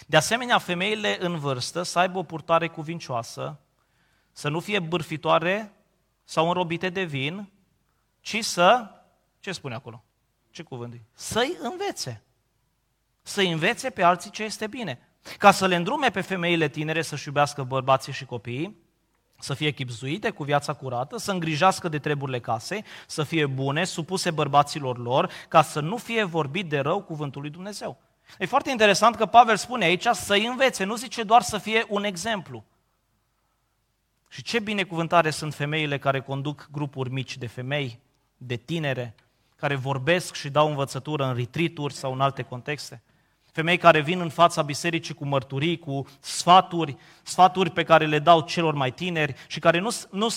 [0.08, 3.60] De asemenea, femeile în vârstă să aibă o purtare cuvincioasă,
[4.32, 5.74] să nu fie bârfitoare
[6.24, 7.52] sau înrobite de vin,
[8.22, 8.90] ci să,
[9.40, 10.04] ce spune acolo?
[10.52, 11.02] Ce cuvânt e?
[11.14, 12.24] Să-i învețe.
[13.22, 15.08] Să-i învețe pe alții ce este bine.
[15.38, 18.78] Ca să le îndrume pe femeile tinere să-și iubească bărbații și copiii,
[19.40, 24.32] să fie chipzuite cu viața curată, să îngrijească de treburile casei, să fie bune, supuse
[24.32, 28.02] bărbaților lor, ca să nu fie vorbit de rău cuvântul lui Dumnezeu.
[28.38, 32.04] E foarte interesant că Pavel spune aici să-i învețe, nu zice doar să fie un
[32.04, 32.64] exemplu.
[34.30, 38.00] Și ce binecuvântare sunt femeile care conduc grupuri mici de femei,
[38.38, 39.16] de tinere,
[39.56, 43.02] care vorbesc și dau învățătură în retrituri sau în alte contexte.
[43.52, 48.42] Femei care vin în fața bisericii cu mărturii, cu sfaturi, sfaturi pe care le dau
[48.42, 50.28] celor mai tineri și care nu, nu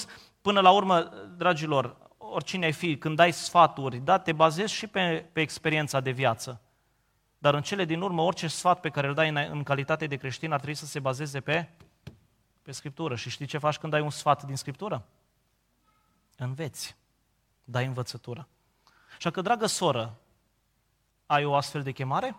[0.40, 5.27] până la urmă, dragilor, oricine ai fi, când dai sfaturi, da, te bazezi și pe,
[5.33, 6.61] pe experiența de viață.
[7.38, 10.16] Dar în cele din urmă, orice sfat pe care îl dai în, în calitate de
[10.16, 11.68] creștin ar trebui să se bazeze pe,
[12.62, 13.16] pe Scriptură.
[13.16, 15.07] Și știi ce faci când dai un sfat din Scriptură?
[16.37, 16.96] Înveți.
[17.64, 18.49] Dai învățătură.
[19.16, 20.18] Așa că, dragă soră,
[21.27, 22.37] ai o astfel de chemare?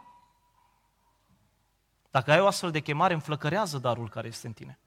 [2.11, 4.79] Dacă ai o astfel de chemare, înflăcărează darul care este în tine.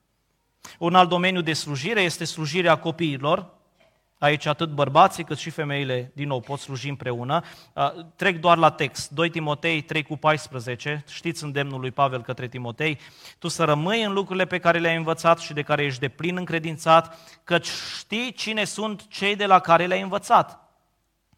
[0.79, 3.53] Un alt domeniu de slujire este slujirea copiilor.
[4.21, 7.43] Aici atât bărbații cât și femeile, din nou, pot sluji împreună.
[8.15, 9.09] Trec doar la text.
[9.09, 12.99] 2 Timotei 3 cu 14, știți îndemnul lui Pavel către Timotei,
[13.39, 16.37] tu să rămâi în lucrurile pe care le-ai învățat și de care ești de plin
[16.37, 20.59] încredințat, căci știi cine sunt cei de la care le-ai învățat.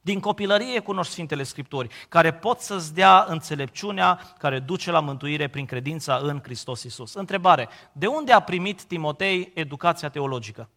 [0.02, 5.66] Din copilărie cunoști Sfintele Scripturi, care pot să-ți dea înțelepciunea care duce la mântuire prin
[5.66, 7.14] credința în Hristos Isus.
[7.14, 10.70] Întrebare, de unde a primit Timotei educația teologică?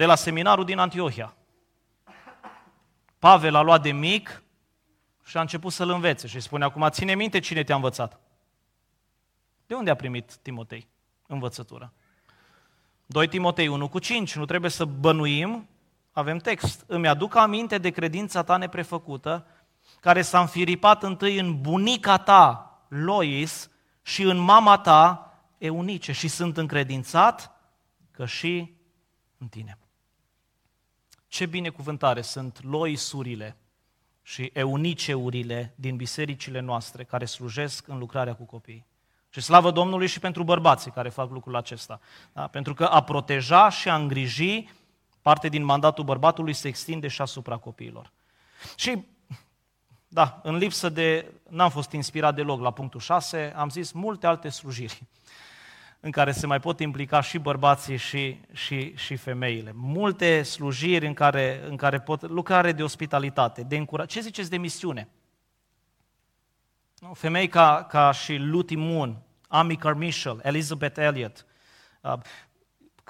[0.00, 1.34] De la seminarul din Antiohia.
[3.18, 4.42] Pavel a luat de mic
[5.24, 8.20] și a început să-l învețe și îi spune acum, ține minte cine te-a învățat.
[9.66, 10.88] De unde a primit Timotei
[11.26, 11.92] învățătura?
[13.06, 15.68] 2 Timotei 1 cu 5, nu trebuie să bănuim
[16.12, 16.84] avem text.
[16.86, 19.46] Îmi aduc aminte de credința ta neprefăcută,
[20.00, 23.70] care s-a înfiripat întâi în bunica ta, Lois,
[24.02, 27.50] și în mama ta, Eunice, și sunt încredințat
[28.10, 28.74] că și
[29.38, 29.78] în tine.
[31.30, 33.56] Ce binecuvântare sunt Loisurile
[34.22, 38.86] și Euniceurile din bisericile noastre care slujesc în lucrarea cu copiii.
[39.28, 42.00] Și slavă Domnului și pentru bărbații care fac lucrul acesta.
[42.32, 42.46] Da?
[42.46, 44.68] Pentru că a proteja și a îngriji
[45.22, 48.10] Parte din mandatul bărbatului se extinde și asupra copiilor.
[48.76, 49.04] Și,
[50.08, 54.48] da, în lipsă de, n-am fost inspirat deloc la punctul 6, am zis multe alte
[54.48, 55.02] slujiri
[56.00, 59.72] în care se mai pot implica și bărbații și, și, și femeile.
[59.74, 64.12] Multe slujiri în care, în care pot, lucrare de ospitalitate, de încurajare.
[64.12, 65.08] Ce ziceți de misiune?
[67.12, 71.46] Femei ca, ca și Luty Moon, Amy Carmichael, Elizabeth Elliot,
[72.00, 72.12] uh,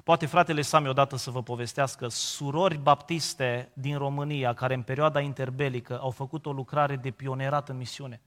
[0.04, 6.00] Poate fratele Sami odată să vă povestească surori baptiste din România care în perioada interbelică
[6.00, 8.20] au făcut o lucrare de pionerat în misiune,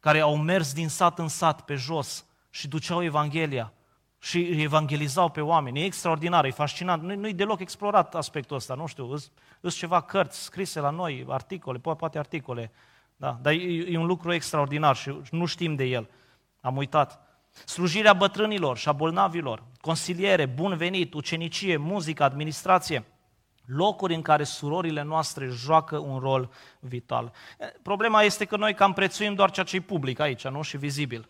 [0.00, 3.72] care au mers din sat în sat pe jos și duceau Evanghelia
[4.18, 5.80] și evangelizau pe oameni.
[5.80, 7.02] E extraordinar, e fascinant.
[7.02, 9.16] Nu, nu e deloc explorat aspectul ăsta, nu știu,
[9.60, 12.72] sunt ceva cărți scrise la noi, articole, poate, poate articole,
[13.16, 16.08] da, dar e, e un lucru extraordinar și nu știm de el.
[16.60, 17.20] Am uitat.
[17.64, 23.04] Slujirea bătrânilor și a bolnavilor, consiliere, bun venit, ucenicie, muzică, administrație,
[23.64, 27.32] locuri în care surorile noastre joacă un rol vital.
[27.82, 30.62] Problema este că noi cam prețuim doar ceea ce e public aici, nu?
[30.62, 31.28] Și vizibil.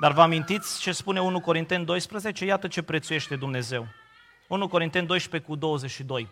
[0.00, 2.44] Dar vă amintiți ce spune 1 Corinteni 12?
[2.44, 3.86] Iată ce prețuiește Dumnezeu.
[4.48, 6.28] 1 Corinteni 12 cu 22.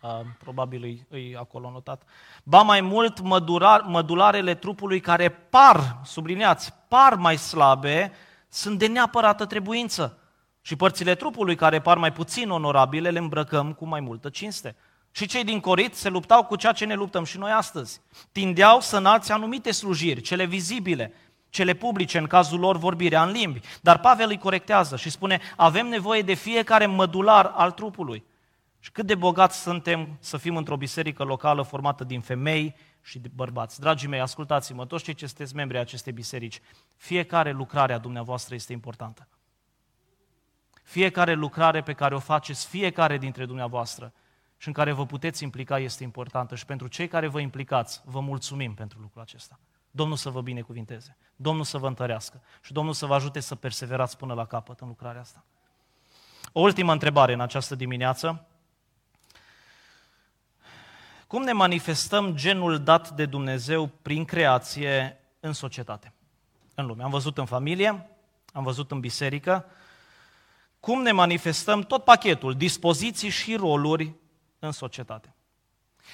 [0.00, 2.02] Uh, probabil e, e acolo notat.
[2.44, 8.12] Ba mai mult, mădurar, mădularele trupului care par, subliniați, par mai slabe,
[8.48, 10.18] sunt de neapărată trebuință.
[10.60, 14.76] Și părțile trupului care par mai puțin onorabile le îmbrăcăm cu mai multă cinste.
[15.10, 18.00] Și cei din Corit se luptau cu ceea ce ne luptăm și noi astăzi.
[18.32, 21.12] Tindeau să înalți anumite slujiri, cele vizibile,
[21.52, 23.60] cele publice, în cazul lor vorbirea în limbi.
[23.80, 28.24] Dar Pavel îi corectează și spune, avem nevoie de fiecare mădular al trupului.
[28.78, 33.30] Și cât de bogați suntem să fim într-o biserică locală formată din femei și de
[33.34, 33.80] bărbați.
[33.80, 36.60] Dragii mei, ascultați-mă, toți cei ce sunteți membri ai acestei biserici,
[36.96, 39.28] fiecare lucrare a dumneavoastră este importantă.
[40.82, 44.12] Fiecare lucrare pe care o faceți, fiecare dintre dumneavoastră
[44.56, 46.54] și în care vă puteți implica este importantă.
[46.54, 49.58] Și pentru cei care vă implicați, vă mulțumim pentru lucrul acesta.
[49.94, 54.16] Domnul să vă binecuvinteze, Domnul să vă întărească și Domnul să vă ajute să perseverați
[54.16, 55.44] până la capăt în lucrarea asta.
[56.52, 58.46] O ultimă întrebare în această dimineață.
[61.26, 66.12] Cum ne manifestăm genul dat de Dumnezeu prin creație în societate,
[66.74, 67.02] în lume?
[67.02, 68.10] Am văzut în familie,
[68.52, 69.66] am văzut în biserică,
[70.80, 74.14] cum ne manifestăm tot pachetul, dispoziții și roluri
[74.58, 75.34] în societate.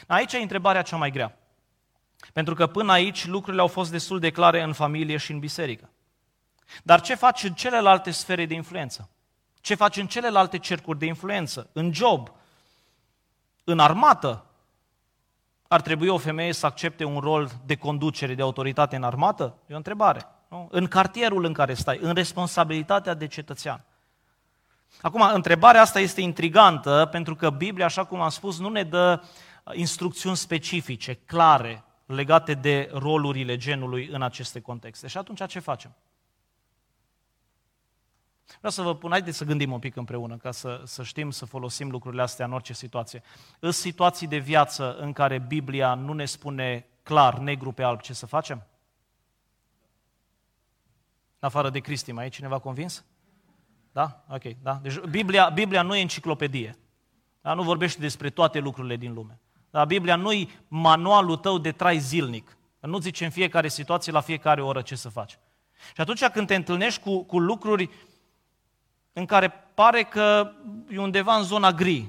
[0.06, 1.38] Aici e întrebarea cea mai grea.
[2.32, 5.90] Pentru că până aici lucrurile au fost destul de clare în familie și în biserică.
[6.82, 9.08] Dar ce faci în celelalte sfere de influență?
[9.60, 11.68] Ce faci în celelalte cercuri de influență?
[11.72, 12.32] În job?
[13.64, 14.44] În armată?
[15.68, 19.58] Ar trebui o femeie să accepte un rol de conducere, de autoritate în armată?
[19.66, 20.26] E o întrebare.
[20.48, 20.68] Nu?
[20.70, 23.84] În cartierul în care stai, în responsabilitatea de cetățean.
[25.00, 29.22] Acum, întrebarea asta este intrigantă pentru că Biblia, așa cum am spus, nu ne dă
[29.72, 35.06] instrucțiuni specifice, clare, legate de rolurile genului în aceste contexte.
[35.06, 35.94] Și atunci ce facem?
[38.56, 41.44] Vreau să vă pun, haideți să gândim un pic împreună, ca să, să știm să
[41.44, 43.22] folosim lucrurile astea în orice situație.
[43.58, 48.12] În situații de viață în care Biblia nu ne spune clar, negru pe alb, ce
[48.12, 48.66] să facem?
[51.38, 53.04] În afară de Cristi, mai e cineva convins?
[53.92, 54.24] Da?
[54.28, 54.78] Ok, da.
[54.82, 56.78] Deci Biblia, Biblia nu e enciclopedie.
[57.40, 57.54] Da?
[57.54, 59.40] Nu vorbește despre toate lucrurile din lume.
[59.70, 62.56] Dar Biblia nu-i manualul tău de trai zilnic.
[62.80, 65.38] Nu zice în fiecare situație, la fiecare oră ce să faci.
[65.94, 67.90] Și atunci când te întâlnești cu, cu lucruri
[69.12, 70.52] în care pare că
[70.90, 72.08] e undeva în zona gri,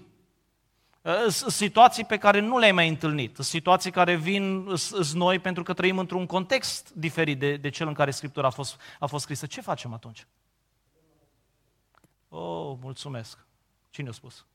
[1.06, 5.74] ă, situații pe care nu le-ai mai întâlnit, situații care vin s noi pentru că
[5.74, 9.46] trăim într-un context diferit de, de cel în care Scriptura a fost, a fost scrisă.
[9.46, 10.28] Ce facem atunci?
[12.30, 13.46] Oh, mulțumesc.
[13.90, 14.46] Cine a spus?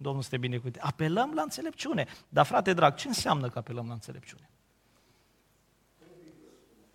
[0.00, 0.80] Domnul să te binecuvinte.
[0.82, 2.06] Apelăm la înțelepciune.
[2.28, 4.50] Dar, frate drag, ce înseamnă că apelăm la înțelepciune?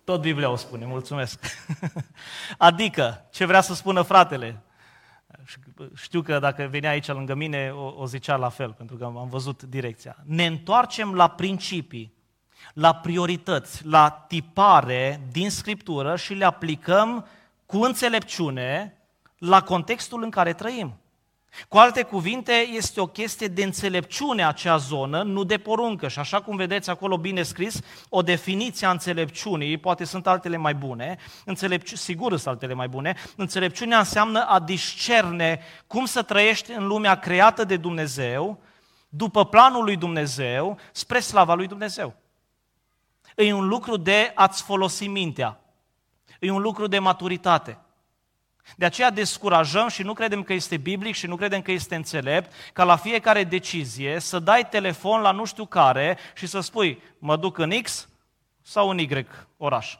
[0.04, 1.44] Tot Biblia o spune, mulțumesc.
[2.58, 4.62] adică, ce vrea să spună fratele?
[5.94, 9.28] Știu că dacă venea aici lângă mine, o, o zicea la fel, pentru că am
[9.28, 10.16] văzut direcția.
[10.24, 12.14] Ne întoarcem la principii,
[12.72, 17.26] la priorități, la tipare din Scriptură și le aplicăm
[17.66, 18.98] cu înțelepciune
[19.38, 20.98] la contextul în care trăim.
[21.68, 26.08] Cu alte cuvinte, este o chestie de înțelepciune acea zonă, nu de poruncă.
[26.08, 30.74] Și așa cum vedeți acolo bine scris, o definiție a înțelepciunii, poate sunt altele mai
[30.74, 31.92] bune, înțelepci...
[31.92, 37.64] sigur sunt altele mai bune, înțelepciunea înseamnă a discerne cum să trăiești în lumea creată
[37.64, 38.60] de Dumnezeu,
[39.08, 42.14] după planul lui Dumnezeu, spre slava lui Dumnezeu.
[43.36, 45.60] E un lucru de a-ți folosi mintea.
[46.40, 47.78] E un lucru de maturitate.
[48.76, 52.52] De aceea descurajăm și nu credem că este biblic și nu credem că este înțelept
[52.72, 57.36] ca la fiecare decizie să dai telefon la nu știu care și să spui mă
[57.36, 58.08] duc în X
[58.62, 59.96] sau în Y oraș.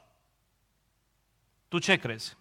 [1.68, 2.36] Tu ce crezi?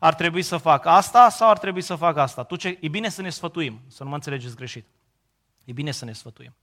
[0.00, 2.42] Ar trebui să fac asta sau ar trebui să fac asta?
[2.42, 2.78] Tu ce...
[2.80, 4.86] E bine să ne sfătuim, să nu mă înțelegeți greșit.
[5.64, 6.56] E bine să ne sfătuim.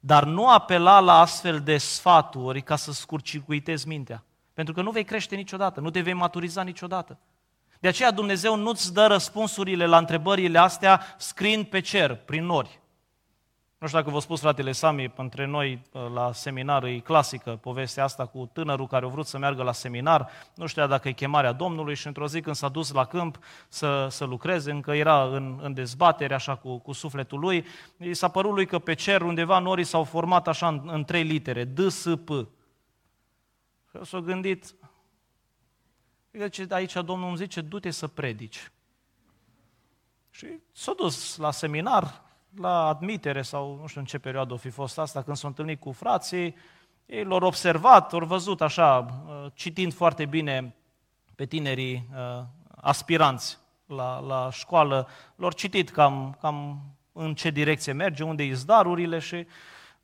[0.00, 4.24] Dar nu apela la astfel de sfaturi ca să scurcircuitezi mintea.
[4.52, 7.18] Pentru că nu vei crește niciodată, nu te vei maturiza niciodată.
[7.80, 12.80] De aceea Dumnezeu nu-ți dă răspunsurile la întrebările astea scriind pe cer, prin nori.
[13.78, 15.82] Nu știu dacă v-a spus fratele Sami, între noi
[16.14, 20.30] la seminar e clasică povestea asta cu tânărul care a vrut să meargă la seminar,
[20.54, 24.06] nu știa dacă e chemarea Domnului și într-o zi când s-a dus la câmp să,
[24.10, 27.66] să lucreze, încă era în, în dezbatere așa cu, cu sufletul lui,
[27.98, 31.22] i s-a părut lui că pe cer undeva norii s-au format așa în, în trei
[31.22, 32.28] litere, D, S, P.
[33.90, 34.74] Și s-a gândit,
[36.38, 38.70] deci aici Domnul îmi zice, du-te să predici.
[40.30, 42.22] Și s-a dus la seminar,
[42.56, 45.80] la admitere sau nu știu în ce perioadă o fi fost asta, când s-a întâlnit
[45.80, 46.56] cu frații,
[47.06, 50.74] ei l-au observat, au văzut așa, uh, citind foarte bine
[51.34, 52.44] pe tinerii uh,
[52.76, 56.80] aspiranți la, la școală, l-au citit cam, cam
[57.12, 59.46] în ce direcție merge, unde e darurile și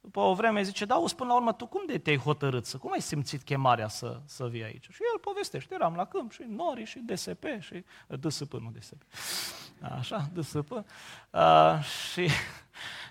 [0.03, 2.79] după o vreme zice, da, auzi, până la urmă, tu cum de te-ai hotărât să,
[2.79, 4.89] cum ai simțit chemarea să, să vii aici?
[4.91, 9.03] Și el povestește, eram la câmp și Nori și DSP și DSP, nu DSP.
[9.81, 10.71] Așa, DSP.
[10.71, 12.29] Uh, și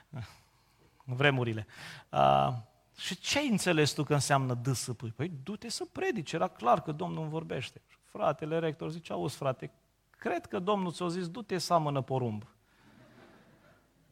[1.17, 1.67] vremurile.
[2.09, 2.53] Uh,
[2.97, 5.09] și ce ai înțeles tu că înseamnă DSP?
[5.09, 7.81] Păi du-te să predici, era clar că Domnul vorbește.
[8.03, 9.71] Fratele rector zice, auzi frate,
[10.09, 12.43] cred că Domnul ți-a zis, du-te să amână porumb.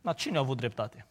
[0.01, 1.08] Dar cine a avut dreptate?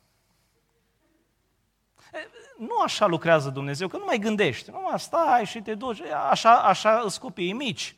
[2.59, 4.71] Nu așa lucrează Dumnezeu, că nu mai gândești.
[4.71, 6.01] Nu mai stai și te duci.
[6.31, 7.97] Așa, așa sunt copiii mici.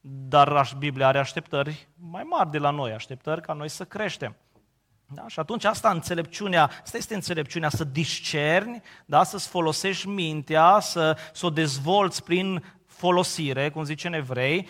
[0.00, 4.36] Dar Biblia are așteptări mai mari de la noi, așteptări ca noi să creștem.
[5.14, 5.28] Da?
[5.28, 9.22] Și atunci asta înțelepciunea, asta este înțelepciunea, să discerni, da?
[9.22, 14.68] să-ți folosești mintea, să, să o dezvolți prin folosire, cum zice în evrei,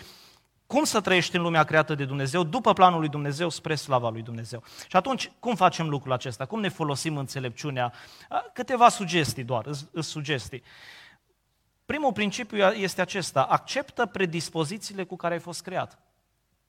[0.71, 4.23] cum să trăiești în lumea creată de Dumnezeu, după planul lui Dumnezeu, spre slava lui
[4.23, 4.63] Dumnezeu.
[4.89, 6.47] Și atunci, cum facem lucrul acesta?
[6.47, 7.93] Cum ne folosim înțelepciunea?
[8.53, 9.67] Câteva sugestii doar,
[10.01, 10.63] sugestii.
[11.87, 15.99] Primul principiu este acesta, acceptă predispozițiile cu care ai fost creat.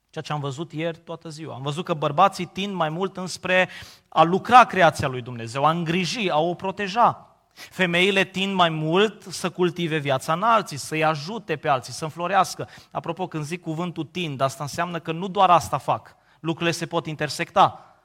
[0.09, 1.55] Ceea ce am văzut ieri toată ziua.
[1.55, 3.69] Am văzut că bărbații tind mai mult înspre
[4.07, 7.30] a lucra creația lui Dumnezeu, a îngriji, a o proteja.
[7.53, 12.67] Femeile tind mai mult să cultive viața în alții, să-i ajute pe alții, să înflorească.
[12.91, 16.15] Apropo, când zic cuvântul tind, asta înseamnă că nu doar asta fac.
[16.39, 17.95] Lucrurile se pot intersecta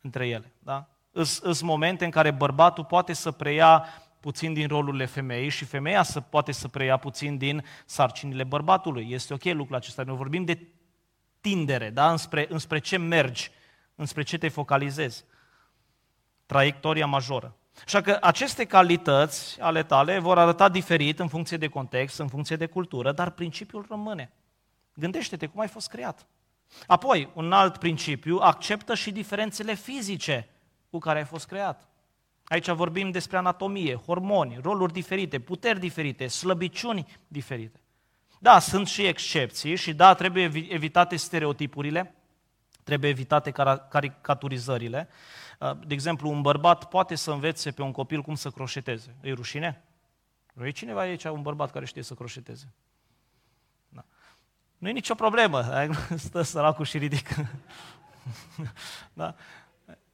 [0.00, 0.52] între ele.
[0.58, 0.88] Da?
[1.22, 3.86] Sunt momente în care bărbatul poate să preia
[4.20, 9.06] puțin din rolurile femeii și femeia să poate să preia puțin din sarcinile bărbatului.
[9.10, 10.02] Este ok lucrul acesta.
[10.02, 10.66] Noi vorbim de
[11.40, 12.10] tindere, da?
[12.10, 13.50] înspre, înspre ce mergi,
[13.94, 15.24] înspre ce te focalizezi.
[16.46, 17.56] Traiectoria majoră.
[17.84, 22.56] Așa că aceste calități ale tale vor arăta diferit în funcție de context, în funcție
[22.56, 24.32] de cultură, dar principiul rămâne.
[24.94, 26.26] Gândește-te cum ai fost creat.
[26.86, 30.48] Apoi, un alt principiu, acceptă și diferențele fizice
[30.90, 31.88] cu care ai fost creat.
[32.44, 37.80] Aici vorbim despre anatomie, hormoni, roluri diferite, puteri diferite, slăbiciuni diferite.
[38.38, 42.14] Da, sunt și excepții și da, trebuie evitate stereotipurile,
[42.84, 43.50] trebuie evitate
[43.88, 45.08] caricaturizările.
[45.58, 49.16] Uh, de exemplu, un bărbat poate să învețe pe un copil cum să croșeteze.
[49.20, 49.84] E rușine?
[50.62, 52.72] E cineva aici un bărbat care știe să croșeteze?
[53.88, 54.04] Da.
[54.78, 55.88] Nu e nicio problemă.
[56.16, 57.48] Stă săracul și ridică.
[59.12, 59.34] da.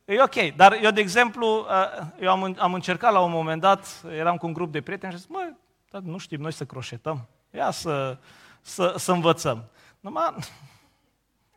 [0.04, 4.04] E ok, dar eu, de exemplu, uh, eu am, am încercat la un moment dat,
[4.10, 5.56] eram cu un grup de prieteni și zis, măi,
[6.02, 7.28] nu știm noi să croșetăm.
[7.50, 8.18] Ia să,
[8.60, 9.64] să, să învățăm.
[10.00, 10.34] Numai,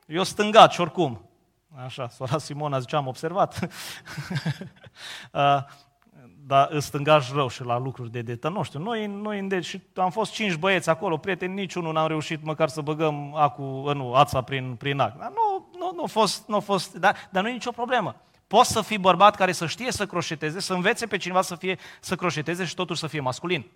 [0.06, 1.25] eu stângaci oricum.
[1.84, 3.60] Așa, sora Simona zicea, am observat.
[5.32, 5.64] Uh,
[6.48, 8.50] dar îți stângași rău și la lucruri de detă.
[8.50, 12.70] Nu știu, noi, noi deci, am fost cinci băieți acolo, prieteni, niciunul n-am reușit măcar
[12.70, 15.18] să băgăm acu, nu, ața prin, prin ac.
[15.18, 18.16] Dar nu, nu, nu a fost, nu a fost dar, dar nu e nicio problemă.
[18.48, 21.78] Poți să fii bărbat care să știe să croșeteze, să învețe pe cineva să, fie,
[22.00, 23.72] să croșeteze și totuși să fie masculin.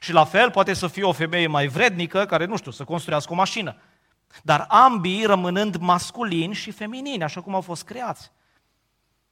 [0.00, 3.32] Și la fel poate să fie o femeie mai vrednică care, nu știu, să construiască
[3.32, 3.76] o mașină.
[4.42, 8.32] Dar ambii rămânând masculini și feminini, așa cum au fost creați.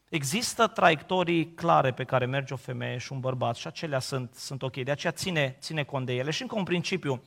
[0.09, 4.63] Există traiectorii clare pe care merge o femeie și un bărbat și acelea sunt, sunt
[4.63, 4.77] ok.
[4.77, 6.31] De aceea ține, ține cont de ele.
[6.31, 7.23] Și încă un principiu.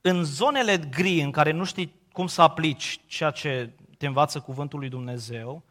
[0.00, 4.78] În zonele gri în care nu știi cum să aplici ceea ce te învață cuvântul
[4.78, 5.64] lui Dumnezeu,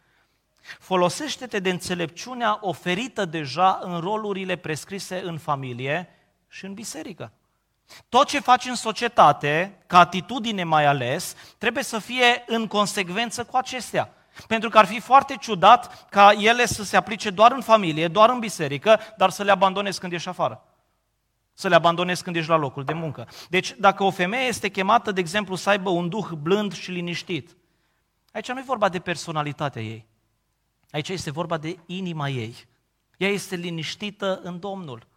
[0.61, 6.09] Folosește-te de înțelepciunea oferită deja în rolurile prescrise în familie
[6.47, 7.31] și în biserică.
[8.09, 13.57] Tot ce faci în societate, ca atitudine mai ales, trebuie să fie în consecvență cu
[13.57, 14.13] acestea.
[14.47, 18.29] Pentru că ar fi foarte ciudat ca ele să se aplice doar în familie, doar
[18.29, 20.63] în biserică, dar să le abandonezi când ești afară.
[21.53, 23.27] Să le abandonezi când ești la locul de muncă.
[23.49, 27.57] Deci, dacă o femeie este chemată, de exemplu, să aibă un duh blând și liniștit,
[28.31, 30.07] aici nu e vorba de personalitatea ei.
[30.91, 32.67] Aici este vorba de inima ei.
[33.17, 35.07] Ea este liniștită în Domnul.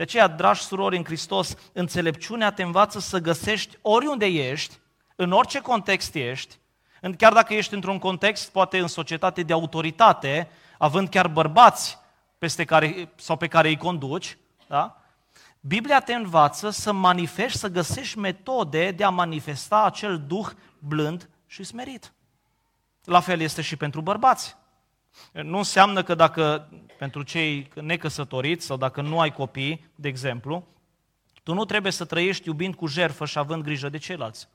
[0.00, 4.78] De aceea, dragi surori în Hristos, înțelepciunea te învață să găsești oriunde ești,
[5.16, 6.58] în orice context ești,
[7.16, 10.48] chiar dacă ești într-un context, poate în societate de autoritate,
[10.78, 11.98] având chiar bărbați
[12.38, 14.36] peste care, sau pe care îi conduci,
[14.66, 15.00] da?
[15.60, 20.48] Biblia te învață să manifesti, să găsești metode de a manifesta acel duh
[20.78, 22.12] blând și smerit.
[23.04, 24.56] La fel este și pentru bărbați.
[25.32, 30.66] Nu înseamnă că dacă, pentru cei necăsătoriți sau dacă nu ai copii, de exemplu,
[31.42, 34.48] tu nu trebuie să trăiești iubind cu jerfă și având grijă de ceilalți.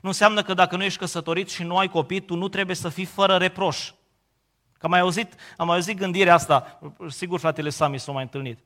[0.00, 2.88] Nu înseamnă că dacă nu ești căsătorit și nu ai copii, tu nu trebuie să
[2.88, 3.90] fii fără reproș.
[4.72, 8.58] Că am mai auzit, am mai auzit gândirea asta, sigur fratele Sami s-a mai întâlnit.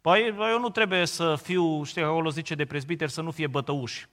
[0.00, 4.08] Păi eu nu trebuie să fiu, știi, acolo zice de prezbiter, să nu fie bătăuși.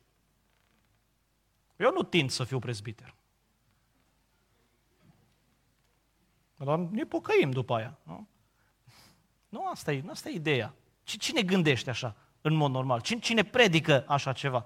[1.76, 3.17] Eu nu tind să fiu prezbiter.
[6.58, 7.98] Dar ne pocăim după aia.
[8.04, 8.28] Nu,
[9.50, 10.74] nu asta, e, asta e ideea.
[11.04, 13.02] Cine gândește așa, în mod normal?
[13.02, 14.66] Cine, cine predică așa ceva?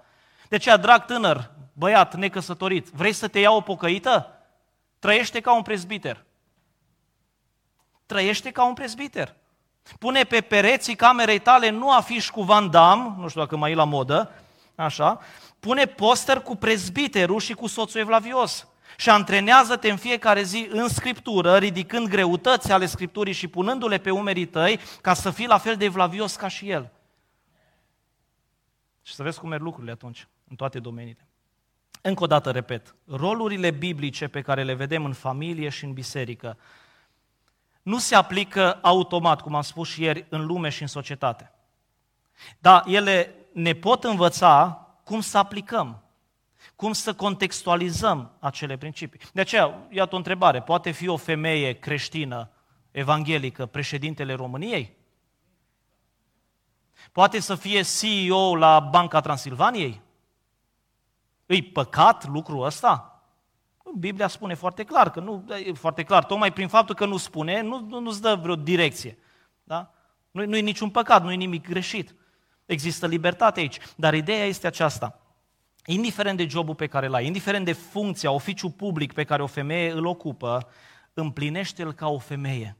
[0.49, 4.35] De aceea, drag tânăr, băiat necăsătorit, vrei să te ia o pocăită?
[4.99, 6.25] Trăiește ca un prezbiter.
[8.05, 9.35] Trăiește ca un prezbiter.
[9.99, 13.75] Pune pe pereții camerei tale nu afiș cu Van Damme, nu știu dacă mai e
[13.75, 14.31] la modă,
[14.75, 15.19] așa,
[15.59, 18.67] pune poster cu prezbiterul și cu soțul evlavios
[19.01, 24.45] și antrenează-te în fiecare zi în Scriptură, ridicând greutăți ale Scripturii și punându-le pe umerii
[24.45, 26.91] tăi, ca să fii la fel de evlavios ca și el.
[29.01, 31.27] Și să vezi cum merg lucrurile atunci, în toate domeniile.
[32.01, 36.57] Încă o dată repet, rolurile biblice pe care le vedem în familie și în biserică
[37.81, 41.51] nu se aplică automat, cum am spus și ieri, în lume și în societate.
[42.59, 46.03] Dar ele ne pot învăța cum să aplicăm,
[46.81, 49.19] cum să contextualizăm acele principii.
[49.33, 52.49] De aceea, iată o întrebare, poate fi o femeie creștină,
[52.91, 54.97] evanghelică, președintele României?
[57.11, 60.01] Poate să fie CEO la Banca Transilvaniei?
[61.45, 63.21] Îi păcat lucrul ăsta?
[63.97, 67.61] Biblia spune foarte clar, că nu, e foarte clar, tocmai prin faptul că nu spune,
[67.61, 69.17] nu, nu, nu-ți dă vreo direcție.
[69.63, 69.93] Da?
[70.31, 72.15] Nu, nu e niciun păcat, nu e nimic greșit.
[72.65, 73.77] Există libertate aici.
[73.95, 75.20] Dar ideea este aceasta.
[75.85, 79.47] Indiferent de jobul pe care îl ai, indiferent de funcția, oficiul public pe care o
[79.47, 80.69] femeie îl ocupă,
[81.13, 82.77] împlinește-l ca o femeie.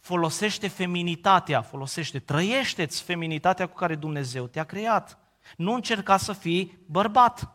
[0.00, 5.18] Folosește feminitatea, folosește, trăiește-ți feminitatea cu care Dumnezeu te-a creat.
[5.56, 7.52] Nu încerca să fii bărbat.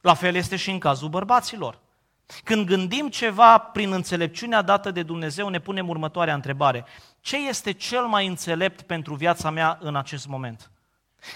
[0.00, 1.80] La fel este și în cazul bărbaților.
[2.44, 6.84] Când gândim ceva prin înțelepciunea dată de Dumnezeu, ne punem următoarea întrebare.
[7.20, 10.70] Ce este cel mai înțelept pentru viața mea în acest moment?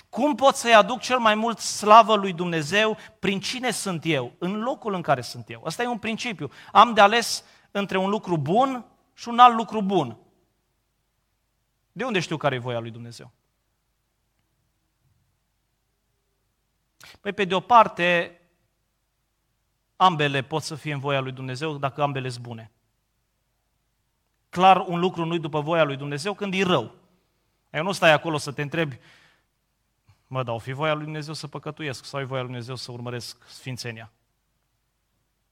[0.09, 2.97] Cum pot să-i aduc cel mai mult slavă lui Dumnezeu?
[3.19, 4.33] Prin cine sunt eu?
[4.39, 5.63] În locul în care sunt eu.
[5.65, 6.51] Asta e un principiu.
[6.73, 10.17] Am de ales între un lucru bun și un alt lucru bun.
[11.93, 13.33] De unde știu care e voia lui Dumnezeu?
[17.21, 18.41] Păi, pe de o parte,
[19.97, 22.71] ambele pot să fie în voia lui Dumnezeu dacă ambele sunt bune.
[24.49, 26.95] Clar, un lucru nu-i după voia lui Dumnezeu când e rău.
[27.71, 28.99] Eu nu stai acolo să te întrebi,
[30.33, 32.93] mă, dar o fi voia lui Dumnezeu să păcătuiesc sau e voia lui Dumnezeu să
[32.93, 34.13] urmăresc sfințenia?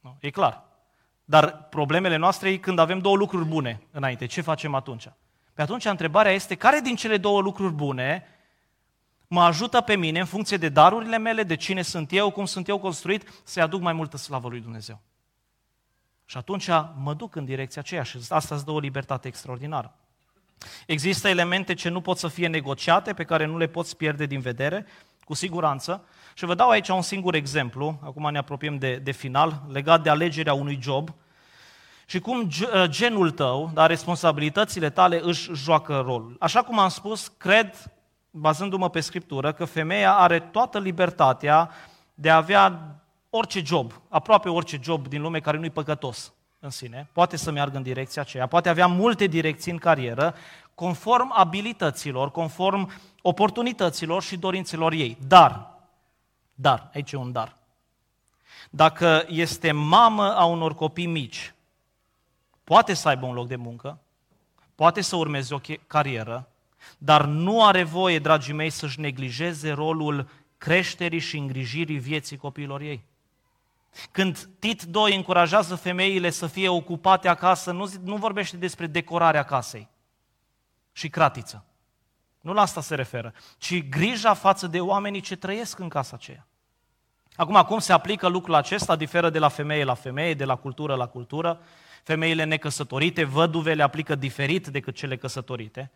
[0.01, 0.64] Nu, e clar.
[1.24, 4.26] Dar problemele noastre e când avem două lucruri bune înainte.
[4.26, 5.09] Ce facem atunci?
[5.55, 8.26] Pe atunci întrebarea este, care din cele două lucruri bune
[9.26, 12.68] mă ajută pe mine, în funcție de darurile mele, de cine sunt eu, cum sunt
[12.68, 15.01] eu construit, să-i aduc mai multă slavă lui Dumnezeu.
[16.24, 19.95] Și atunci mă duc în direcția aceea și asta îți dă o libertate extraordinară.
[20.87, 24.41] Există elemente ce nu pot să fie negociate, pe care nu le poți pierde din
[24.41, 24.87] vedere,
[25.25, 26.05] cu siguranță.
[26.35, 30.11] Și vă dau aici un singur exemplu, acum ne apropiem de, de final, legat de
[30.11, 31.15] alegerea unui job
[32.07, 32.51] și cum
[32.85, 36.37] genul tău, dar responsabilitățile tale își joacă rolul.
[36.41, 37.93] Așa cum am spus, cred
[38.31, 41.71] bazându-mă pe Scriptură, că femeia are toată libertatea
[42.15, 42.97] de a avea
[43.31, 47.77] orice job, aproape orice job din lume care nu-i păcătos în sine, poate să meargă
[47.77, 50.35] în direcția aceea, poate avea multe direcții în carieră,
[50.75, 52.91] conform abilităților, conform
[53.23, 55.19] oportunităților și dorințelor ei.
[55.27, 55.71] Dar,
[56.55, 57.57] dar, aici e un dar.
[58.71, 61.55] Dacă este mamă a unor copii mici,
[62.65, 63.99] poate să aibă un loc de muncă,
[64.75, 66.49] poate să urmeze o carieră,
[66.99, 70.29] dar nu are voie, dragii mei, să-și neglijeze rolul
[70.59, 73.05] creșterii și îngrijirii vieții copiilor ei.
[74.11, 79.89] Când Tit 2 încurajează femeile să fie ocupate acasă, nu, nu vorbește despre decorarea casei
[80.93, 81.64] și cratiță.
[82.41, 86.47] Nu la asta se referă, ci grija față de oamenii ce trăiesc în casa aceea.
[87.36, 90.95] Acum, cum se aplică lucrul acesta diferă de la femeie la femeie, de la cultură
[90.95, 91.61] la cultură.
[92.03, 95.91] Femeile necăsătorite, văduvele aplică diferit decât cele căsătorite.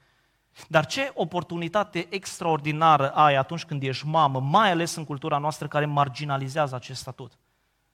[0.68, 5.86] Dar ce oportunitate extraordinară ai atunci când ești mamă, mai ales în cultura noastră care
[5.86, 7.32] marginalizează acest statut.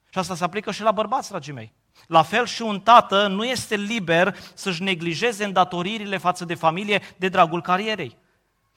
[0.09, 1.73] Și asta se aplică și la bărbați, dragii mei.
[2.07, 7.29] La fel și un tată nu este liber să-și neglijeze îndatoririle față de familie de
[7.29, 8.17] dragul carierei.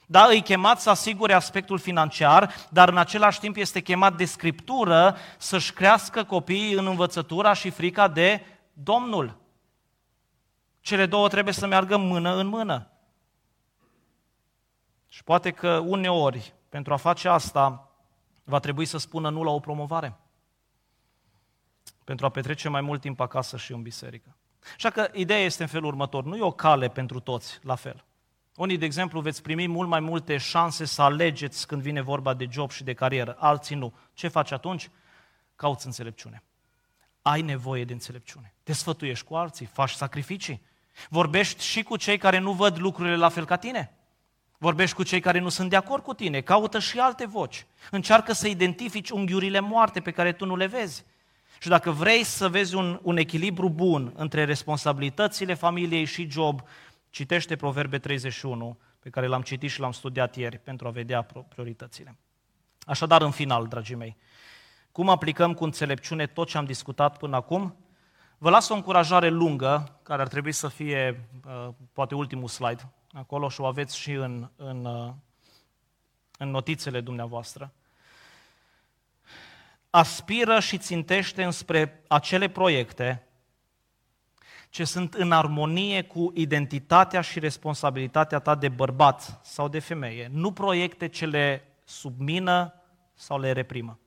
[0.05, 5.17] Da, îi chemat să asigure aspectul financiar, dar în același timp este chemat de scriptură
[5.37, 9.37] să-și crească copiii în învățătura și frica de Domnul.
[10.81, 12.87] Cele două trebuie să meargă mână în mână.
[15.07, 17.91] Și poate că uneori, pentru a face asta,
[18.43, 20.17] va trebui să spună nu la o promovare.
[22.03, 24.35] Pentru a petrece mai mult timp acasă și în biserică.
[24.75, 26.23] Așa că ideea este în felul următor.
[26.23, 28.03] Nu e o cale pentru toți la fel.
[28.55, 32.47] Unii, de exemplu, veți primi mult mai multe șanse să alegeți când vine vorba de
[32.51, 33.93] job și de carieră, alții nu.
[34.13, 34.89] Ce faci atunci?
[35.55, 36.43] Cauți înțelepciune.
[37.21, 38.53] Ai nevoie de înțelepciune.
[38.63, 40.61] Te sfătuiești cu alții, faci sacrificii.
[41.09, 43.97] Vorbești și cu cei care nu văd lucrurile la fel ca tine.
[44.57, 47.65] Vorbești cu cei care nu sunt de acord cu tine, caută și alte voci.
[47.91, 51.05] Încearcă să identifici unghiurile moarte pe care tu nu le vezi.
[51.59, 56.61] Și dacă vrei să vezi un, un echilibru bun între responsabilitățile familiei și job,
[57.09, 62.17] citește Proverbe 31, pe care l-am citit și l-am studiat ieri pentru a vedea prioritățile.
[62.85, 64.17] Așadar, în final, dragii mei,
[64.91, 67.75] cum aplicăm cu înțelepciune tot ce am discutat până acum?
[68.37, 73.49] Vă las o încurajare lungă, care ar trebui să fie, uh, poate, ultimul slide, acolo
[73.49, 75.13] și o aveți și în, în, uh,
[76.37, 77.73] în notițele dumneavoastră.
[79.95, 83.27] Aspiră și țintește înspre acele proiecte
[84.69, 90.51] ce sunt în armonie cu identitatea și responsabilitatea ta de bărbat sau de femeie, nu
[90.51, 92.73] proiecte ce le submină
[93.13, 93.99] sau le reprimă.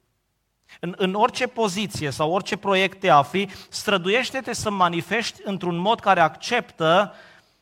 [0.80, 6.20] În, în orice poziție sau orice proiect te afli, străduiește-te să manifesti într-un mod care
[6.20, 7.14] acceptă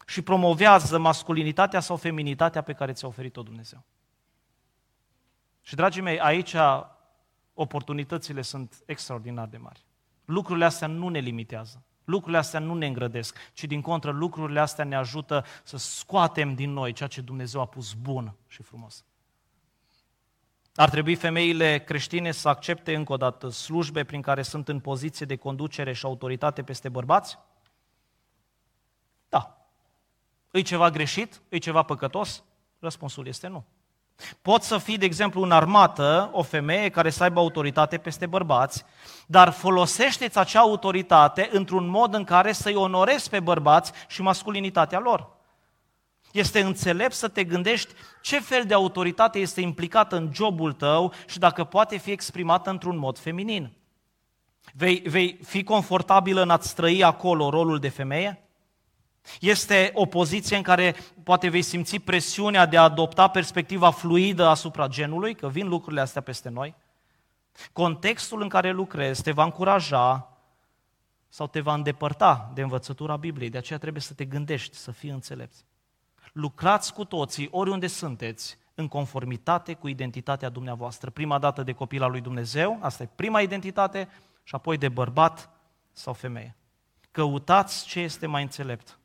[0.07, 3.85] și promovează masculinitatea sau feminitatea pe care ți-a oferit-o Dumnezeu.
[5.63, 6.55] Și, dragii mei, aici
[7.55, 9.85] oportunitățile sunt extraordinar de mari.
[10.25, 11.83] Lucrurile astea nu ne limitează.
[12.05, 16.73] Lucrurile astea nu ne îngrădesc, ci din contră, lucrurile astea ne ajută să scoatem din
[16.73, 19.05] noi ceea ce Dumnezeu a pus bun și frumos.
[20.75, 25.27] Ar trebui femeile creștine să accepte încă o dată slujbe prin care sunt în poziție
[25.27, 27.39] de conducere și autoritate peste bărbați?
[29.29, 29.69] Da.
[30.51, 31.41] E ceva greșit?
[31.49, 32.45] E ceva păcătos?
[32.79, 33.65] Răspunsul este nu.
[34.43, 38.85] Poți să fii, de exemplu, în armată o femeie care să aibă autoritate peste bărbați,
[39.27, 45.33] dar folosește-ți acea autoritate într-un mod în care să-i onorezi pe bărbați și masculinitatea lor.
[46.33, 47.93] Este înțelept să te gândești
[48.23, 52.99] ce fel de autoritate este implicată în jobul tău și dacă poate fi exprimată într-un
[52.99, 53.73] mod feminin.
[54.73, 58.49] Vei, vei fi confortabilă în a-ți trăi acolo rolul de femeie?
[59.41, 64.87] Este o poziție în care poate vei simți presiunea de a adopta perspectiva fluidă asupra
[64.87, 66.75] genului, că vin lucrurile astea peste noi.
[67.73, 70.29] Contextul în care lucrezi te va încuraja
[71.29, 73.51] sau te va îndepărta de învățătura Bibliei.
[73.51, 75.55] De aceea trebuie să te gândești, să fii înțelept.
[76.33, 81.11] Lucrați cu toții, oriunde sunteți, în conformitate cu identitatea dumneavoastră.
[81.11, 84.09] Prima dată de copil al lui Dumnezeu, asta e prima identitate,
[84.43, 85.51] și apoi de bărbat
[85.93, 86.57] sau femeie.
[87.11, 88.99] Căutați ce este mai înțelept.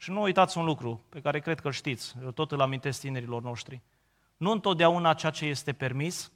[0.00, 3.00] Și nu uitați un lucru pe care cred că îl știți, eu tot îl amintesc
[3.00, 3.80] tinerilor noștri.
[4.36, 6.32] Nu întotdeauna ceea ce este permis,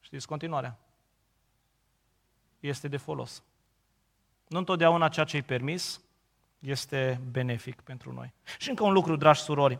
[0.00, 0.78] știți continuarea,
[2.60, 3.42] este de folos.
[4.48, 6.00] Nu întotdeauna ceea ce e permis
[6.58, 8.32] este benefic pentru noi.
[8.58, 9.78] Și încă un lucru, dragi surori,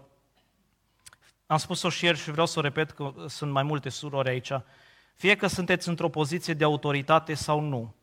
[1.46, 4.52] am spus-o și ieri și vreau să o repet că sunt mai multe surori aici.
[5.14, 7.94] Fie că sunteți într-o poziție de autoritate sau nu,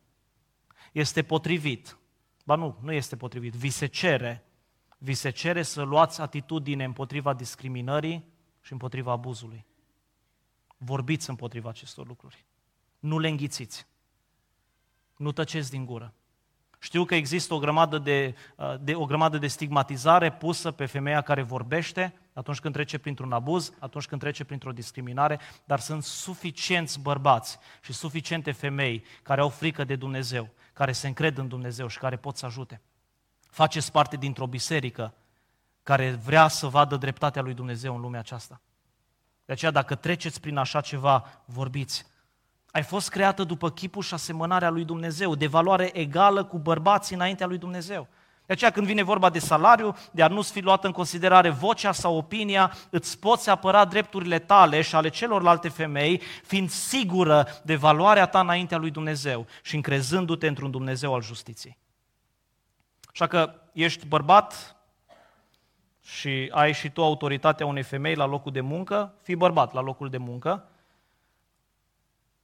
[0.91, 1.98] este potrivit
[2.44, 3.54] Ba nu, nu este potrivit.
[3.54, 4.44] Vi se cere,
[4.98, 8.26] vi se cere să luați atitudine împotriva discriminării
[8.62, 9.66] și împotriva abuzului.
[10.78, 12.46] Vorbiți împotriva acestor lucruri.
[13.00, 13.88] Nu le înghițiți.
[15.18, 16.14] Nu tăceți din gură.
[16.80, 21.22] Știu că există o grămadă de, uh, de, o grămadă de stigmatizare pusă pe femeia
[21.22, 27.00] care vorbește atunci când trece printr-un abuz, atunci când trece printr-o discriminare, dar sunt suficienți
[27.00, 31.98] bărbați și suficiente femei care au frică de Dumnezeu care se încred în Dumnezeu și
[31.98, 32.82] care pot să ajute.
[33.50, 35.14] Faceți parte dintr-o biserică
[35.84, 38.62] care vrea să vadă dreptatea lui Dumnezeu în lumea aceasta.
[39.46, 42.06] De aceea, dacă treceți prin așa ceva, vorbiți.
[42.72, 47.48] Ai fost creată după chipul și asemănarea lui Dumnezeu, de valoare egală cu bărbații înaintea
[47.48, 48.08] lui Dumnezeu.
[48.46, 51.91] De aceea când vine vorba de salariu, de a nu fi luată în considerare vocea
[51.91, 58.26] sau opinia, îți poți apăra drepturile tale și ale celorlalte femei, fiind sigură de valoarea
[58.26, 61.78] ta înaintea lui Dumnezeu și încrezându-te într-un Dumnezeu al justiției.
[63.12, 64.76] Așa că ești bărbat
[66.02, 70.10] și ai și tu autoritatea unei femei la locul de muncă, fii bărbat la locul
[70.10, 70.68] de muncă,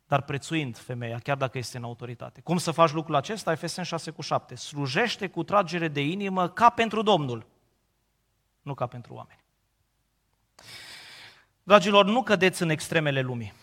[0.10, 2.42] dar prețuind femeia, chiar dacă este în autoritate.
[2.42, 3.52] Cum să faci lucrul acesta?
[3.52, 4.56] Efesen 6 cu 7.
[4.56, 7.46] Slujește cu tragere de inimă ca pentru Domnul,
[8.62, 9.44] nu ca pentru oameni.
[11.64, 13.54] Dragilor, nu cădeți în extremele lumii.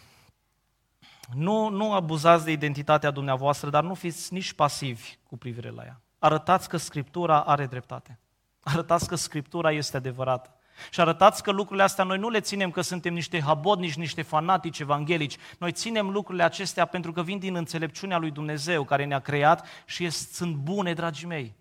[1.34, 6.00] Nu, nu abuzați de identitatea dumneavoastră, dar nu fiți nici pasivi cu privire la ea.
[6.18, 8.18] Arătați că Scriptura are dreptate.
[8.60, 10.55] Arătați că Scriptura este adevărată.
[10.90, 14.78] Și arătați că lucrurile astea noi nu le ținem că suntem niște habodnici, niște fanatici
[14.78, 15.36] evanghelici.
[15.58, 20.10] Noi ținem lucrurile acestea pentru că vin din înțelepciunea lui Dumnezeu care ne-a creat și
[20.10, 21.54] sunt bune, dragii mei.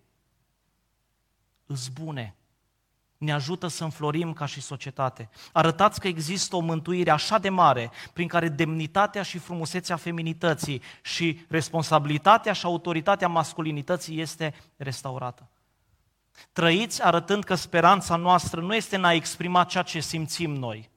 [1.66, 2.36] Îs bune.
[3.18, 5.28] Ne ajută să înflorim ca și societate.
[5.52, 11.44] Arătați că există o mântuire așa de mare prin care demnitatea și frumusețea feminității și
[11.48, 15.48] responsabilitatea și autoritatea masculinității este restaurată.
[16.52, 20.90] Trăiți arătând că speranța noastră nu este în a exprima ceea ce simțim noi,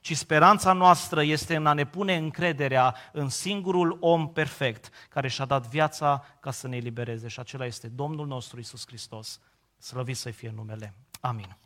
[0.00, 5.44] ci speranța noastră este în a ne pune încrederea în singurul om perfect care și-a
[5.44, 9.40] dat viața ca să ne elibereze și acela este Domnul nostru Isus Hristos.
[9.78, 10.94] Slăvit să fie numele.
[11.20, 11.56] Amin.